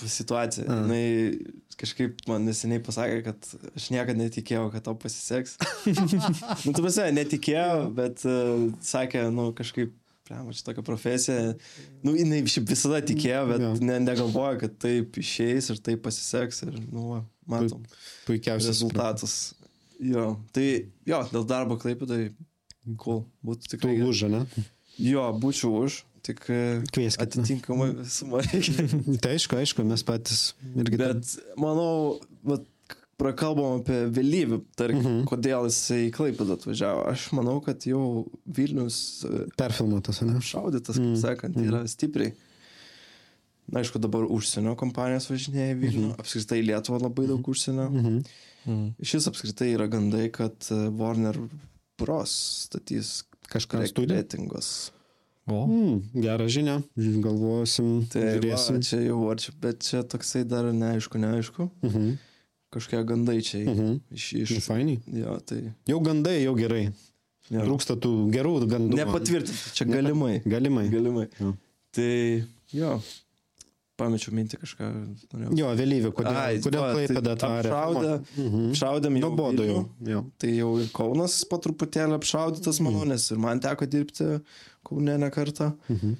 [0.09, 0.79] situacija.
[0.89, 5.59] Jis kažkaip man neseniai pasakė, kad aš niekada netikėjau, kad tau pasiseks.
[6.65, 9.93] nu, tu pasakė, netikėjau, bet uh, sakė, nu, kažkaip,
[10.29, 11.53] priemonė, čia tokia profesija.
[12.05, 13.75] Nu, jinai šiaip visada tikėjo, bet Jo.
[13.85, 16.65] ne, negalvojo, kad taip išeis ir taip pasiseks.
[16.67, 17.21] Ir, nu, va,
[17.53, 17.85] matom.
[18.25, 19.39] Puikiausias rezultatas.
[20.01, 20.69] Jo, tai
[21.09, 22.29] jo, dėl darbo klaipėdai,
[22.97, 23.97] cool, būtų Tu tikrai.
[23.99, 24.09] gerai.
[24.09, 24.47] už, ne?
[24.99, 27.23] Jo, būčiau už, tik e, Kvieskit.
[27.27, 28.89] atitinkamai sumą reikia.
[29.23, 30.97] Tai aišku, aišku, mes patys irgi.
[30.99, 32.65] Bet manau, vat,
[33.19, 35.23] prakalbam apie vėlyvį, tarkim, Mhm.
[35.27, 37.07] kodėl jisai į Klaipėdą atvažiavo.
[37.11, 40.39] Aš manau, kad jau Vilnius e, Perfilmuotas, ne?
[40.41, 41.17] šaudytas, kaip Mm.
[41.23, 42.33] sakant, yra stipriai.
[43.69, 47.89] Na, aišku, dabar užsienio kompanijos važinėja į Vilnių, apskritai į Lietuvą labai daug užsienio.
[47.91, 48.95] Mhm.
[49.03, 51.37] Šis apskritai yra gandai, kad e, Warner
[51.99, 52.31] Bros.
[52.69, 54.91] statys Kažką reitingos.
[55.49, 55.63] O.
[55.65, 56.75] Mm, gerą žinią,
[57.25, 58.81] galvosim, Tai va, žiūrėsim.
[58.85, 61.71] čia jau, ar čia, bet čia toksai dar neaišku, neaišku.
[61.83, 62.11] Mhm.
[62.71, 63.95] Kažkokie gandai čia Mhm.
[64.13, 64.27] iš...
[64.45, 64.99] iš Nu, Fainiai.
[65.09, 65.73] jo, tai...
[65.89, 66.91] Jau gandai, jau gerai.
[67.49, 67.63] Jo.
[67.65, 68.99] Trūksta tų gerų gandų.
[69.01, 70.43] Nepatvirtinti, čia galimai.
[70.45, 70.85] Galimai.
[70.93, 71.27] Galimai.
[71.41, 71.55] Jo.
[71.97, 72.45] Tai
[72.77, 72.91] jo,
[73.99, 74.89] pamečiau mintį kažką.
[75.35, 75.57] norėjau.
[75.59, 77.73] Jo, vėlyvį, kodėl, Ai, kodėl va, tai Klaipėda atvarė.
[77.73, 78.13] apšaudė.
[78.45, 78.69] Mhm.
[78.81, 79.25] Šaudėm jau.
[79.27, 79.83] Nuobodu jau.
[80.13, 80.23] Jo.
[80.39, 84.41] Tai jau ir Kaunas po truputėlį apšaudytas, manau, nes ir man teko dirbti
[84.87, 85.73] Kaune ne kartą.
[85.91, 86.17] Mhm.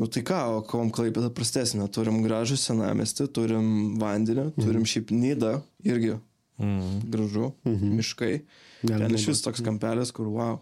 [0.00, 1.84] Nu tai ką, o kom klaipėda prastesnė.
[1.92, 6.18] Turim gražų senamestį, turim vandenį, turim šiaip nidą irgi
[6.60, 7.00] Mm.
[7.10, 7.96] gražu, Mhm.
[7.98, 8.42] miškai.
[8.84, 10.60] Galima Ten iš vis toks kampelis, kur wow.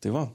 [0.00, 0.28] Tai va,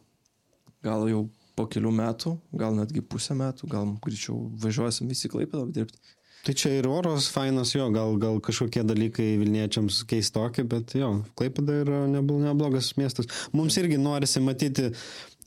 [0.83, 6.17] gal jau po kelių metų, gal netgi pusę metų, gal greičiau važiuosim visi klaipėdą dirbti.
[6.47, 11.81] Tai čia ir oros fainas, jo, gal, gal kažkokie dalykai Vilniečiams keistokie, bet jo, Klaipėda
[11.81, 13.27] yra nebl- neblogas miestas.
[13.51, 14.93] Mums irgi norisi matyti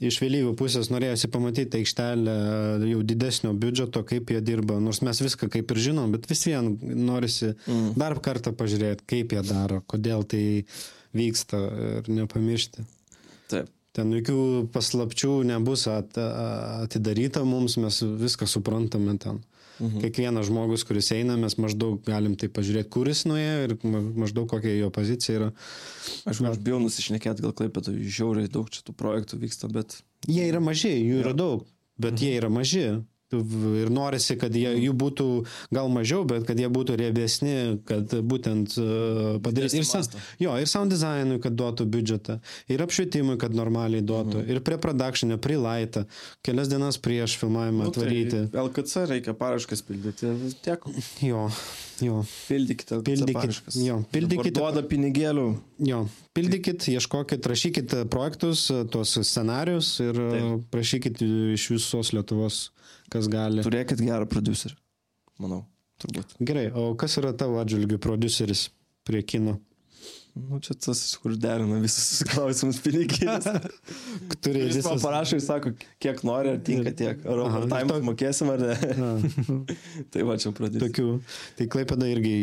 [0.00, 2.36] iš vėlyvių pusės, norėjosi pamatyti aikštelę
[2.90, 6.72] jau didesnio biudžeto, kaip jie dirba, nors mes viską kaip ir žinom, bet vis vien
[6.82, 7.92] norisi mm.
[8.00, 10.44] dar kartą pažiūrėti, kaip jie daro, kodėl tai
[11.16, 11.60] vyksta
[12.00, 12.84] ir nepamiršti.
[13.96, 16.14] Ten jokių paslapčių nebus at,
[16.84, 19.40] atidaryta mums, mes viską suprantame ten.
[19.80, 20.02] Mhm.
[20.04, 24.74] Kiekvienas žmogus, kuris eina, mes maždaug galim tai pažiūrėti, kuris nuėjo ir ma- maždaug kokia
[24.76, 25.48] jo pozicija yra.
[26.28, 30.60] Aš, aš bijau nusišnekėti, gal klaipėtų žiauriai daug čia tų projektų vyksta, bet Jie yra
[30.60, 31.64] maži, jų yra daug,
[31.96, 32.84] bet jie yra maži.
[33.30, 35.26] Ir norisi, kad jie, jų būtų
[35.70, 37.52] gal mažiau, bet kad jie būtų riebesni,
[37.86, 40.02] kad būtent uh, padaryti ir, sa-
[40.42, 42.40] jo, ir sound designui, kad duotų biudžetą,
[42.74, 46.06] ir apšvietimui, kad normaliai duotų, ir prie produkšinio, prie laitą,
[46.42, 48.42] kelias dienas prieš filmavimą nu, atvaryti.
[48.50, 50.34] Tai LKC reikia paraškas pildyti.
[50.66, 50.90] Tiek.
[51.22, 51.46] Jo,
[52.04, 52.20] jo.
[52.48, 52.98] Pildykite.
[53.00, 53.78] LKC Pildykit, paraškas.
[53.84, 54.54] jo, pildykite.
[54.58, 55.46] Duoda pinigėlių.
[55.88, 56.00] Jo,
[56.36, 60.66] pildykit, ieškokit, rašykit projektus, tuos scenarius ir Taip.
[60.74, 61.22] prašykit
[61.56, 62.60] iš visos Lietuvos,
[63.12, 63.64] kas gali.
[63.66, 64.76] Turėkit gerą producerį.
[65.40, 65.62] Manau,
[66.02, 66.36] turbūt.
[66.44, 68.68] Gerai, o kas yra tavo atžvilgių produceris
[69.08, 69.58] prie kino?
[70.38, 73.48] Nu, čia tas, kur derina visus klausimus piniginės.
[74.44, 75.02] Turi Jis visas...
[75.02, 75.72] parašo ir sako,
[76.02, 77.24] kiek nori, ar tinka tiek.
[77.26, 78.76] Ar overtime to- mokėsim ar ne.
[80.14, 80.84] Tai va, čia pradėsiu.
[80.86, 81.08] Tokių.
[81.58, 82.34] Tai klaipėda irgi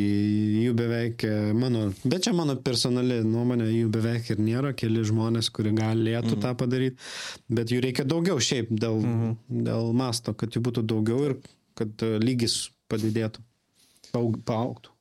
[0.66, 5.52] jų beveik e, mano, bet čia mano personali nuomonė, jų beveik ir nėra, keli žmonės,
[5.56, 6.44] kurie galėtų mm.
[6.44, 7.00] tą padaryti,
[7.48, 9.34] bet jų reikia daugiau šiaip dėl, mm.
[9.70, 11.40] dėl masto, kad jų būtų daugiau ir
[11.78, 13.44] kad e, lygis padidėtų,
[14.12, 14.94] paaugtų.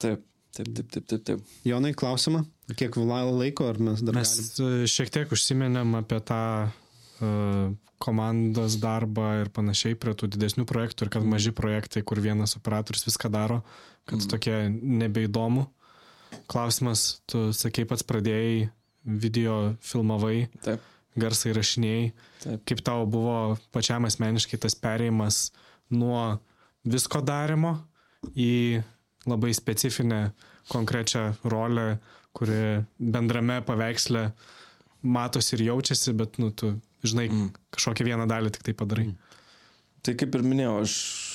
[0.00, 0.24] Taip,
[0.56, 1.24] taip, taip, taip, taip.
[1.28, 1.54] taip.
[1.66, 2.44] Jonai, klausimą,
[2.76, 4.84] kiek la- laiko ar mes dar Mes galim?
[4.84, 11.06] e, šiek tiek užsiminėm apie tą uh, komandos darbą ir panašiai prie tų didesnių projektų
[11.06, 13.60] ir kad maži projektai, kur vienas operatorius viską daro,
[14.08, 14.30] kad mm.
[14.32, 15.66] tokie nebeįdomu.
[16.50, 18.70] Klausimas, tu sakei pats pradėjai,
[19.04, 20.80] video filmavai, Taip.
[21.20, 22.12] garsai rašiniai.
[22.40, 22.64] Taip.
[22.68, 25.50] Kaip tau buvo pačiam asmeniškai tas perėjimas
[25.92, 26.38] nuo
[26.88, 27.76] visko darimo
[28.32, 28.80] į
[29.30, 30.30] labai specifinę
[30.70, 31.98] konkrečią rolę,
[32.36, 34.30] kuri bendrame paveiksle
[35.02, 36.74] matosi ir jaučiasi, bet, nu, tu
[37.04, 37.48] žinai, mm.
[37.74, 39.08] kažkokią vieną dalį tik tai padarai.
[39.10, 39.16] Mm.
[40.04, 40.94] Tai kaip ir minėjau, aš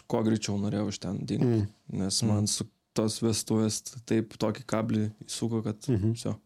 [0.09, 1.65] kuo greičiau norėjau iš ten dingti, Mm.
[1.65, 1.99] mm.
[2.03, 6.37] nes man su tos vestuvės taip tokį kablį įsuko, kad mm -hmm.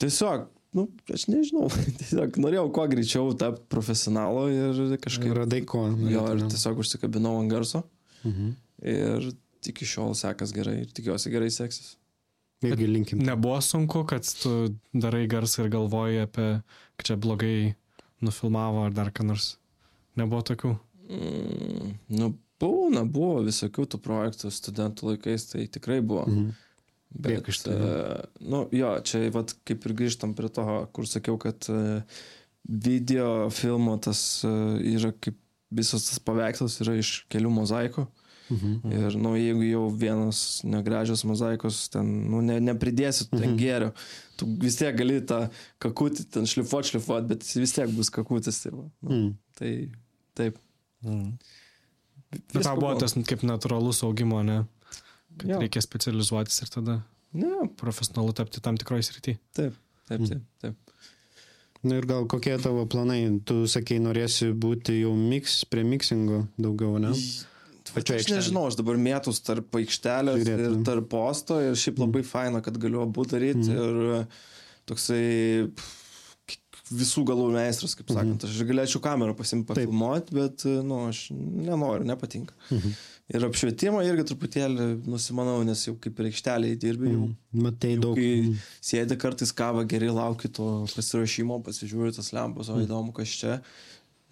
[0.00, 1.68] tiesiog, nu, aš nežinau,
[2.00, 5.34] tiesiog norėjau kuo greičiau tapti profesionalu ir kažkaip...
[5.42, 5.88] Radai ko.
[6.08, 7.84] Jo, ir tiesiog užsikabinau ant garso
[8.24, 8.50] Mhm.
[8.82, 9.32] ir
[9.68, 11.96] iki šiol sekas gerai ir tikiuosi gerai seksis.
[12.64, 13.22] Irgi linkim.
[13.24, 16.48] Nebuvo sunku, kad tu darai garsą ir galvoji apie,
[17.00, 17.74] kad čia blogai
[18.20, 19.54] nufilmavo ar dar ką nors.
[20.20, 20.74] Nebuvo tokių.
[21.08, 22.28] Mm, nu,
[22.60, 26.26] būna, buvo visokių tų projektų studentų laikais, tai tikrai buvo.
[26.28, 26.50] Mhm.
[27.10, 30.62] Bet, Priekaištai, uh, nu, jo, čia vat, kaip ir grįžtam prie to,
[30.94, 32.20] kur sakiau, kad uh,
[32.62, 35.34] video filmo tas uh, yra kaip
[35.74, 38.04] visas tas paveikslas yra iš kelių mozaikų.
[38.04, 38.19] Mhm.
[38.50, 43.58] Ir, nu, jeigu jau vienas negražios mozaikos, ten, nu, ne, nepridėsi ten Mhm.
[43.60, 43.92] gėrio,
[44.36, 48.62] tu vis tiek gali tą kakutį ten šlifuot, šlifuot, bet vis tiek bus kakutis.
[48.62, 49.34] Tai, va, nu, Mm.
[49.56, 49.90] tai
[50.34, 50.58] taip.
[51.04, 51.38] Mm.
[52.52, 54.66] Bet tau buvo tas kaip natūralus augimo, ne?
[55.38, 55.58] Kad Jo.
[55.60, 59.38] reikia specializuotis ir tada Ne, profesionalu tapti tam tikroje srityje.
[59.54, 59.74] taip,
[60.08, 60.26] taip, Mm.
[60.28, 60.42] taip.
[60.60, 60.74] taip.
[61.82, 63.40] Na ir gal kokie tavo planai?
[63.44, 67.12] Tu sakei, norėsi būti jau mix, prie mixingo daugiau, ne?
[67.94, 72.22] Bet aš nežinau, aš dabar mėtus tarp aikštelės Žiūrėt, ir tarp posto ir šiaip labai
[72.26, 73.78] faina, kad galiu abu daryti Mhm.
[73.78, 74.26] ir
[74.90, 75.96] toksai pff,
[76.90, 78.42] visų galų meistras, kaip sakant.
[78.48, 82.54] Aš galėčiau kamerą pasimti pafilmuoti, bet, nu, aš nenoriu, nepatinka.
[82.74, 82.94] Mhm.
[83.30, 87.28] Ir apšvietimą irgi truputėlį nusimanau, nes jau kaip ir aikštelėje dirbi, jau
[87.62, 88.16] Matai daug.
[88.18, 93.60] kai sėdi kartais kavą geri, lauki to pasirašymo, pasižiūri tas lempas, o įdomu, kas čia.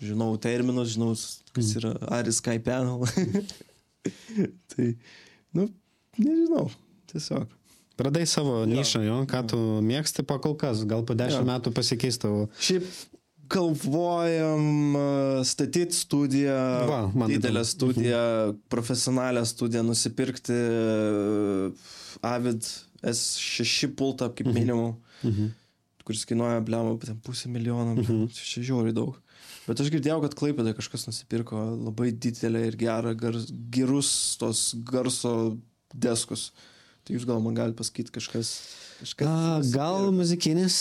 [0.01, 1.15] Žinau terminus, žinau,
[1.53, 3.03] kas yra Aris Sky Panel.
[4.71, 4.93] tai,
[5.55, 5.69] nu,
[6.19, 6.69] nežinau,
[7.11, 7.49] tiesiog.
[7.99, 11.49] Pradai savo nišą, jo, ką tu mėgsti pakol kas, gal po dešimt Jo.
[11.51, 12.45] metų pasikeis tavo.
[12.63, 12.87] Šiaip
[13.51, 14.95] galvojam
[15.49, 17.73] statyti studiją, Va, didelę įdomu.
[17.73, 18.23] studiją,
[18.71, 20.55] profesionalią studiją, nusipirkti
[22.23, 22.63] Avid
[23.03, 24.95] S6 pultą kaip minimum,
[25.25, 25.51] Mhm.
[26.05, 28.29] kuris kainuoja, blemo, pusę milijono, Mhm.
[28.31, 29.19] čia žiauriai daug.
[29.69, 33.37] Bet aš girdėjau, kad Klaipėdai kažkas nusipirko labai didelę ir gerą, gar,
[33.75, 34.11] gerus
[34.41, 35.35] tos garso
[35.93, 36.49] deskus.
[37.05, 38.55] Tai jūs gal man galite pasakyti kažkas.
[39.03, 40.77] kažkas A, gal muzikinis,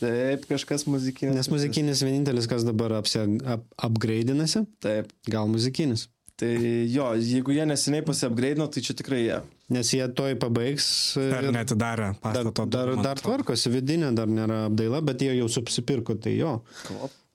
[0.00, 1.34] Taip, kažkas muzikinis.
[1.36, 5.10] nes muzikinis vienintelis, kas dabar apsi, ap, upgraidinasi, Taip.
[5.28, 6.06] gal muzikinis.
[6.40, 6.48] Tai
[6.88, 9.40] jo, jeigu jie neseniai pasiapgraidino, tai čia tikrai jie.
[9.76, 10.86] Nes jie toj pabaigs.
[11.20, 12.64] Ar netidarė Dar, pastato?
[12.64, 13.26] dar, dar atrodo.
[13.26, 16.54] tvarkosi, vidinė dar nėra apdaila, bet jie jau susipirko, tai jo.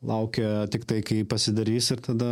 [0.04, 2.28] Laukia tik tai, kai pasidarys ir tada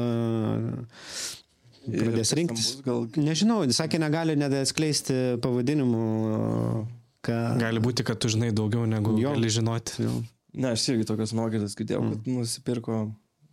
[1.87, 2.67] pradės rinktis.
[2.85, 3.07] Gal...
[3.19, 6.03] Nežinau, sakė, negali net atskleisti pavadinimų.
[7.23, 7.39] Ką...
[7.61, 9.31] Gali būti, kad tu žinai daugiau negu Jo.
[9.35, 10.03] gali žinoti.
[10.03, 10.13] Jo.
[10.53, 12.97] Ne, aš irgi tokias nuogirdas girdėjau, kad nusipirko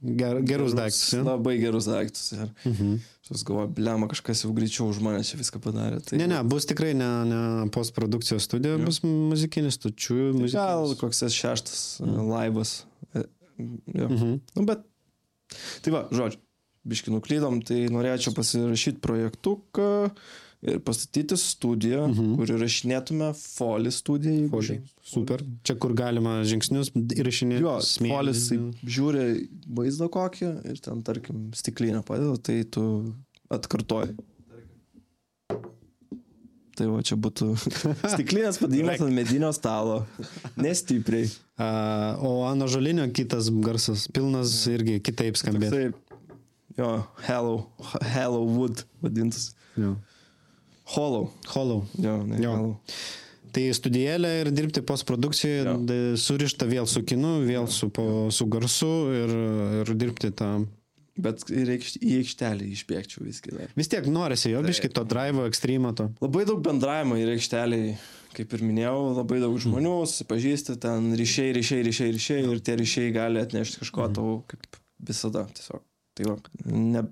[0.00, 1.10] Ger, gerus daiktus.
[1.14, 1.22] jo.
[1.26, 2.32] Labai gerus daiktus.
[2.34, 2.94] Ir Mhm.
[3.30, 6.00] aš galvoju, blema, kažkas jau greičiau už mane čia viską padarė.
[6.02, 7.40] Tai Ne, ne, bus tikrai ne, ne
[7.70, 8.84] postprodukcijos studija, Jo.
[8.88, 10.32] bus muzikinis tučių.
[10.34, 11.00] Tai gal muzikinis.
[11.04, 12.26] koks tas šeštas mm.
[12.32, 12.72] laivas.
[13.94, 14.08] Jo.
[14.10, 14.36] Mhm.
[14.56, 14.86] Nu, bet.
[15.82, 16.38] Tai va, žodžiu,
[16.86, 19.88] biški nuklydom, tai norėčiau pasirašyti projektuką
[20.62, 22.34] ir pastatyti studiją, Mhm.
[22.36, 24.48] kur įrašinėtume folį studiją.
[24.52, 24.76] Folį.
[25.02, 25.40] Super.
[25.64, 27.64] Čia kur galima žingsnius įrašinėti.
[27.64, 28.46] Jo, smėlis,
[28.84, 33.14] žiūri vaizdą kokį ir ten, tarkim, stiklinę padeda, tai tu
[33.50, 34.16] atkartoji.
[36.80, 37.50] Tai va, čia būtų
[38.14, 39.98] stiklinės padėjimas ant medinio stalo.
[40.56, 41.28] Nestipriai.
[41.60, 41.66] A,
[42.24, 45.76] o Ano Žalinio kitas garsas, pilnas irgi kitaip skambėtų.
[45.76, 46.16] Taip.
[46.78, 46.94] Jo,
[47.26, 47.56] Hello,
[48.14, 49.50] Hello Wood vadintas.
[49.76, 49.98] Jo.
[50.94, 51.28] Hollow.
[51.52, 51.84] Hollow.
[52.00, 52.54] Jo, ne Jo.
[52.56, 52.72] Hello.
[53.50, 59.32] Tai studijėlė ir dirbti postprodukcijoje, surišta vėl su kinu, vėl su, po, su garsu ir,
[59.82, 60.54] ir dirbti tą.
[61.20, 63.74] Bet ir aikšt- į aikštelę išbėgčiau viską dar.
[63.76, 66.08] Vis tiek norisi jo biški to drivo, ekstremo to.
[66.22, 67.94] Labai daug bendravimo ir aikšteliai,
[68.36, 73.12] kaip ir minėjau, labai daug žmonių, susipažįsti, ten ryšiai, ryšiai, ryšiai, ryšiai ir tie ryšiai
[73.16, 75.82] gali atnešti kažko tau, kaip visada, tiesiog.
[76.18, 76.34] Tai va,
[76.66, 77.04] ne,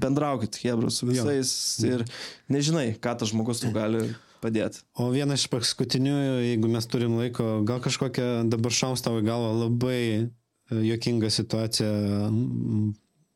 [0.00, 1.50] bendraukit, Hebra, su visais
[1.86, 2.04] ir
[2.50, 4.00] nežinai, ką tas žmogus tau gali
[4.42, 4.80] padėti.
[4.98, 6.14] O viena iš paskutinių,
[6.46, 10.28] jeigu mes turim laiko, gal kažkokia dabar šaus tavo į galvą labai e,
[10.72, 11.90] juokinga situacija
[12.30, 12.88] mm,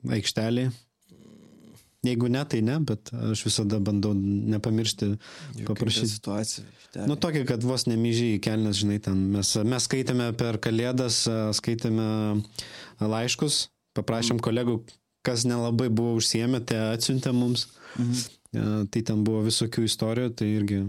[0.08, 0.72] aikštelėje.
[2.02, 5.12] Jeigu ne, tai ne, bet aš visada bandau nepamiršti,
[5.68, 6.08] paprašyti.
[6.16, 6.64] situacija.
[7.06, 11.20] Nu, tokia, kad vos nemyžiai kelnes, žinai, ten mes, mes skaitėme per kalėdas,
[11.54, 12.08] skaitėme
[12.98, 14.80] laiškus, paprašėm kolegų,
[15.22, 17.68] kas nelabai buvo užsiemę, tai atsiuntė mums.
[17.94, 18.90] Mhm.
[18.92, 20.82] Tai ten buvo visokių istorijų, tai irgi,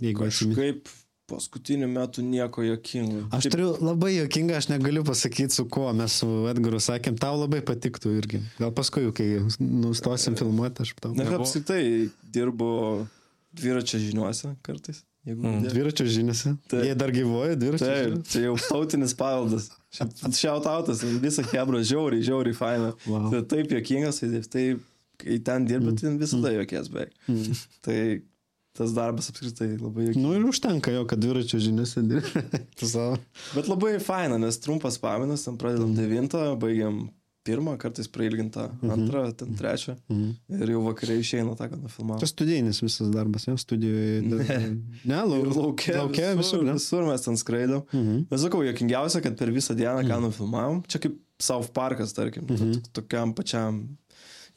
[0.00, 0.22] jeigu.
[0.22, 0.88] Kažkaip
[1.28, 3.26] paskutiniu metu nieko jokingo.
[3.36, 7.60] Aš turiu labai jokingą, aš negaliu pasakyti su kuo, mes su Edgaru sakėm, tau labai
[7.68, 8.40] patiktų irgi.
[8.60, 9.28] Gal paskui, kai
[9.60, 11.12] nustosim filmuoti, aš tau.
[11.18, 11.82] Ne, apskritai
[12.34, 12.70] dirbu
[13.58, 15.02] dviračio žiniuose kartais.
[15.28, 15.66] Mm.
[15.68, 16.54] Dviračio žiniuose.
[16.70, 16.86] Taip.
[16.86, 18.30] Jie dar gyvoja, dviračio Taip, žiniuose.
[18.32, 19.68] čia jau tautinis paveldas.
[20.40, 22.94] Šiautautas, visą Hebra, žiauriai, žiauriai faina.
[23.04, 23.28] Wow.
[23.34, 24.64] Tai taip jokingas, tai, tai
[25.20, 27.12] kai ten dirbi, tai visada jokies beveik.
[27.28, 27.62] Mm.
[27.84, 28.00] Tai
[28.78, 30.22] tas darbas apskritai labai jokingas.
[30.22, 32.04] Nu ir užtenka jo, kad dviračio žiniuose
[32.94, 33.18] savo.
[33.56, 37.08] Bet labai faina, nes trumpas paminas, ten pradedam devintą, baigiam
[37.48, 39.94] pirmą, kartais prailgintą antrą, ten trečią.
[40.52, 42.20] Ir jau vakare išeina tą, ką nufilmavome.
[42.20, 44.18] Čia studijinis visas darbas, jau studijoje.
[44.26, 44.58] Ne.
[45.08, 46.74] Ne, lau, laukia, laukia visur, ne?
[46.76, 47.86] visur mes ten skraidom.
[47.88, 48.26] Mhm.
[48.28, 52.74] Bet sakau, jokingiausia, kad per visą dieną, ką nufilmavom, čia kaip South Parkas, tarkim, Mhm.
[52.76, 53.80] tok- tokiam pačiam,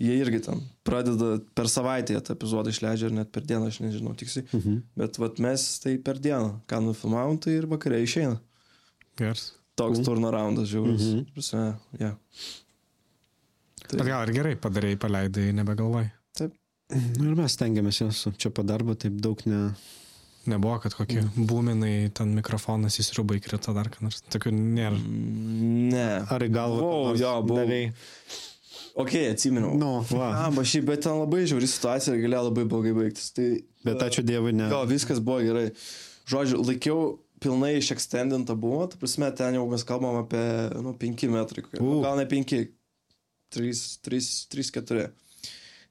[0.01, 4.15] jie irgi ten pradeda per savaitę tą epizodą išleidžia ir net per dieną, aš nežinau
[4.17, 4.47] tiksliai.
[4.49, 4.79] Mhm.
[4.97, 8.39] Bet vat mes tai per dieną, ką nufilmavom, tai ir vakare išeina.
[9.19, 9.51] Geras.
[9.79, 11.05] Toks turnaroundas žiaurus.
[11.05, 11.29] Mhm.
[11.35, 11.67] Prasme,
[11.99, 12.17] yeah.
[13.91, 16.09] Bet gal ir gerai padarėjai, paleidai, nebegalvoj.
[16.91, 19.69] Nu ir mes stengiamės jos čia po darbo taip daug ne...
[20.49, 21.43] Nebuvo, kad kokie mm.
[21.45, 24.23] būminai, ten mikrofonas įsirūbai krito dar ką nors.
[24.33, 24.97] Tokių nėra.
[24.97, 26.07] Ne.
[26.33, 26.79] Ar į galvą?
[26.81, 27.59] Nors jo, buvau.
[27.61, 27.91] davei?
[28.99, 29.75] Ok, atsiminiau.
[29.79, 30.29] Nu, va.
[30.45, 33.29] A, ba šiaip, bet ten labai žiauri situacija ir galėjo labai blogai baigtis.
[33.35, 33.45] Tai,
[33.85, 34.67] Bet ačiū Dievui, ne.
[34.71, 35.69] Jo, viskas buvo gerai.
[36.29, 37.05] Žodžiu, laikiau
[37.41, 40.43] pilnai išekstendintą buvo, ta prasme, ten jau mes kalbam apie,
[40.83, 41.63] nu, 5 metrai.
[41.65, 41.79] kokie.
[41.81, 42.53] Nu, gal ne 5,
[43.55, 45.07] 3, 3, 3, 4.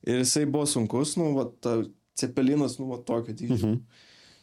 [0.07, 1.81] Ir jisai buvo sunkus, nu, va, ta
[2.21, 3.59] cepelinas, nu, va, tokio dydžio.
[3.59, 3.83] Mhm.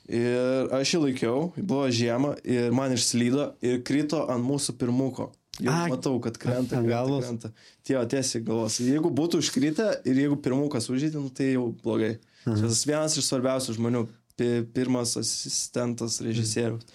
[0.07, 5.31] Ir aš jį laikiau, buvo žiema ir man išslydo ir krito ant mūsų pirmuko.
[5.57, 6.77] Jau A, matau, kad krenta.
[6.77, 7.25] ant galvos?
[7.25, 7.49] krenta.
[7.87, 8.77] Tie tiesiai galvos.
[8.83, 12.17] Jeigu būtų užkritę ir jeigu pirmukas užžydė, nu, tai jau blogai.
[12.45, 12.59] Mhm.
[12.61, 14.03] Čia vienas iš svarbiausių žmonių,
[14.37, 16.85] pi- pirmas asistentas režisierius.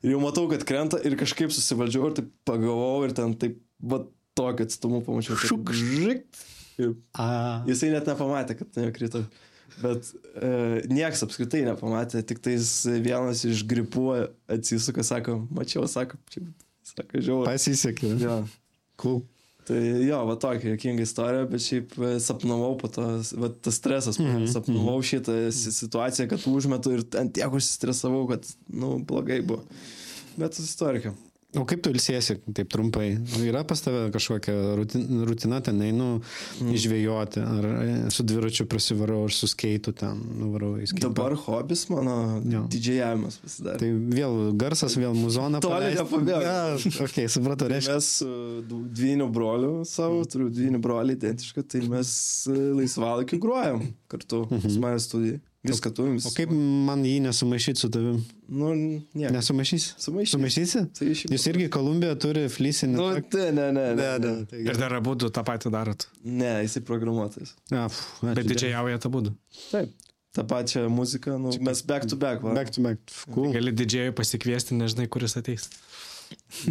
[0.00, 4.00] Ir jau matau, kad krenta ir kažkaip susivaldžiau ir taip pagavau ir ten taip, va,
[4.38, 5.36] tokį atstumą pamačiau.
[5.36, 5.68] Šuk.
[5.76, 6.24] žik.
[7.68, 9.20] Jisai net nepamatė, kad ten jau krito.
[9.80, 10.08] Bet
[10.40, 10.48] e,
[10.90, 12.64] nieks apskritai nepamatė, tik tais
[13.04, 14.06] vienas iš gripų
[14.50, 16.42] atsisuka, sako, mačiau, sako, čia,
[16.90, 17.52] sako, žiauriai.
[17.52, 18.14] pasisekė.
[18.20, 18.40] Jo.
[19.00, 19.22] Cool.
[19.68, 23.06] Tai jo, va tokia jokinga istorija, bet šiaip e, sapnavau po to,
[23.38, 24.52] va tas stresas, mm -hmm.
[24.52, 29.62] sapnavau šitą si- situaciją, kad užmetu ir ant tiek užsistresavau, kad, nu, blogai buvo.
[30.36, 31.14] Bet istorija.
[31.58, 33.08] O kaip tu ilsiesi, taip trumpai?
[33.42, 36.68] Yra pas tave kažkokia rutin, rutina ten einu mm.
[36.76, 41.08] išvėjoti, ar e, su dviračiu prasivarau, ar su skeitu ten nuvarau į skeitą.
[41.08, 42.14] Dabar hobis mano
[42.46, 42.62] Jo.
[42.70, 43.80] didžiavimas pasidarė.
[43.82, 45.58] Tai vėl garsas, vėl muzona.
[45.64, 46.04] Toli paleist.
[46.04, 47.02] nepabėgo.
[47.08, 47.98] Ok, supratau, Tai reiškia.
[47.98, 48.30] mes su
[48.70, 52.14] du- dvyniu broliu savo, turiu dvynių brolį identišką, tai mes
[52.46, 55.40] e, laisvalaikiu grojam kartu, pas mane studijai.
[55.68, 56.14] Viską turim.
[56.24, 56.52] O kaip
[56.88, 58.20] man jį nesumaišyti su tavim?
[58.48, 59.28] Nu, ne.
[59.34, 59.90] Nesumaišysi?
[60.00, 60.32] Sumaišysi.
[60.38, 60.84] Sumaišysi?
[60.96, 62.96] Šiaip- Jūs irgi Kolumbija turi flysinį.
[62.96, 63.96] Nu, tai ne, ne, ne.
[64.00, 64.46] ne, ne.
[64.48, 66.06] Tai Ir dar abu tą patį darot.
[66.24, 67.52] Ne, jisai programuotojas.
[67.68, 69.26] Ja, pf, ačiū Bet jaujate abu.
[69.68, 69.92] Taip.
[70.32, 72.40] Ta pačia muzika, nu, mes back to back.
[72.42, 72.54] Va.
[72.54, 73.00] Back to back.
[73.34, 73.52] Cool.
[73.52, 75.68] Gali didžiai pasikviesti, nežinai, kuris ateis.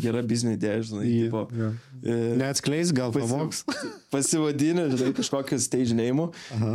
[0.03, 1.03] Gera biznė idėja, žinai.
[1.07, 1.41] Jo, tipo,
[2.03, 3.62] e, Neatskleis, gal pasi- pavoks.
[4.14, 6.28] Pasivadinę, žinai, kažkokią stage name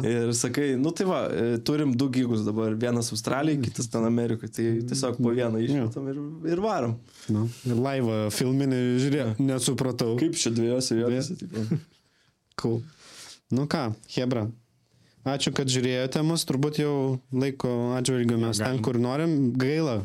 [0.09, 4.49] ir sakai, nu tai va, e, turim du gigus dabar, vienas Australijai, kitas ten Amerikai,
[4.53, 6.21] tai tiesiog po vieną išmetam ir,
[6.55, 6.97] ir varom.
[7.33, 10.15] Nu, ir laivą filminį žiūrėjau, nesupratau.
[10.21, 11.65] Kaip čia dviejose vietose, tipo.
[12.61, 12.83] Cool.
[13.51, 14.45] Nu ką, Hebra.
[15.27, 16.93] Ačiū, kad žiūrėjote mus, turbūt jau
[17.33, 19.55] laiko atžvilgiu mes ten, kur norim.
[19.59, 20.03] Gaila,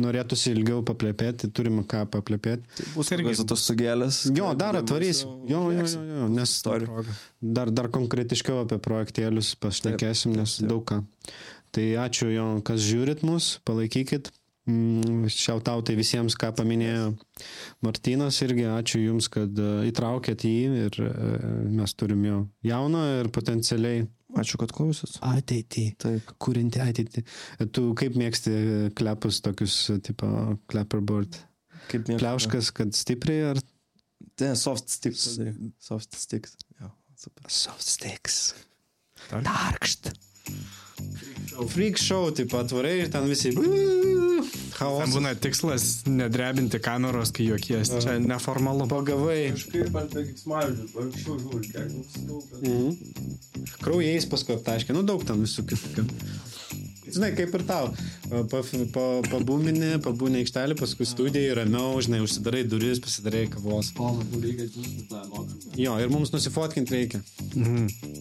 [0.00, 2.64] norėtųsi ilgiau paplėpėti, turim ką paplėpėti.
[2.78, 4.22] Tai bus irgi tos sugėlės.
[4.36, 5.42] Jo, dar atvarysim.
[5.50, 11.02] Jo, jo, jo, jo, nes dar, dar konkretiškiau apie projektėlius pašnekėsim, nes daug ką.
[11.72, 14.32] Tai ačiū jo, kas žiūrit mus, palaikykit.
[14.62, 17.08] Mm, Šiautautai visiems, ką paminėjo
[17.82, 21.08] Martinas irgi, ačiū Jums, kad e, įtraukėt jį ir e,
[21.80, 22.36] mes turim jo
[22.68, 24.04] jauną ir potencialiai
[24.38, 25.18] Ačiū, kad klausėt.
[25.28, 26.30] ateitį, Taip.
[26.40, 27.24] kūrinti ateitį.
[27.76, 28.54] Tu kaip mėgsti
[28.96, 29.76] klepus tokius,
[30.06, 30.28] tipo,
[30.72, 31.36] clapperboard?
[31.90, 32.22] Kaip mėgstu.
[32.22, 33.62] Pliauškas, kad stipriai ar
[34.40, 35.38] Ne, soft sticks.
[35.82, 36.56] Soft sticks.
[36.80, 37.50] Jo, super.
[37.50, 38.54] soft sticks?
[39.30, 40.12] Darkšt.
[41.68, 43.52] Freak show, taip atvarai ir ten visi.
[43.52, 44.40] Ten
[44.72, 45.12] Chaosas.
[45.14, 47.92] būna tikslas nedrebinti kameros, kai juokies.
[48.02, 48.88] Čia neformalu.
[48.90, 49.52] Pagavai.
[49.54, 56.06] Kažkaip ant veiksmažodžių, anksčiau žiūri, kiek mums Kraujais paskui aptaškė, nu daug ten visų kitų.
[57.12, 57.90] Žinai, kaip ir tau.
[58.48, 58.62] Pa,
[58.94, 63.92] pa, pabūmini, pabūni aikštelį, paskui studijai, ramiau, žinai, užsidarai duris, pasidarai kavos.
[65.76, 67.20] Jo, ir mums nusifotkinti reikia.
[67.52, 68.12] Mhm.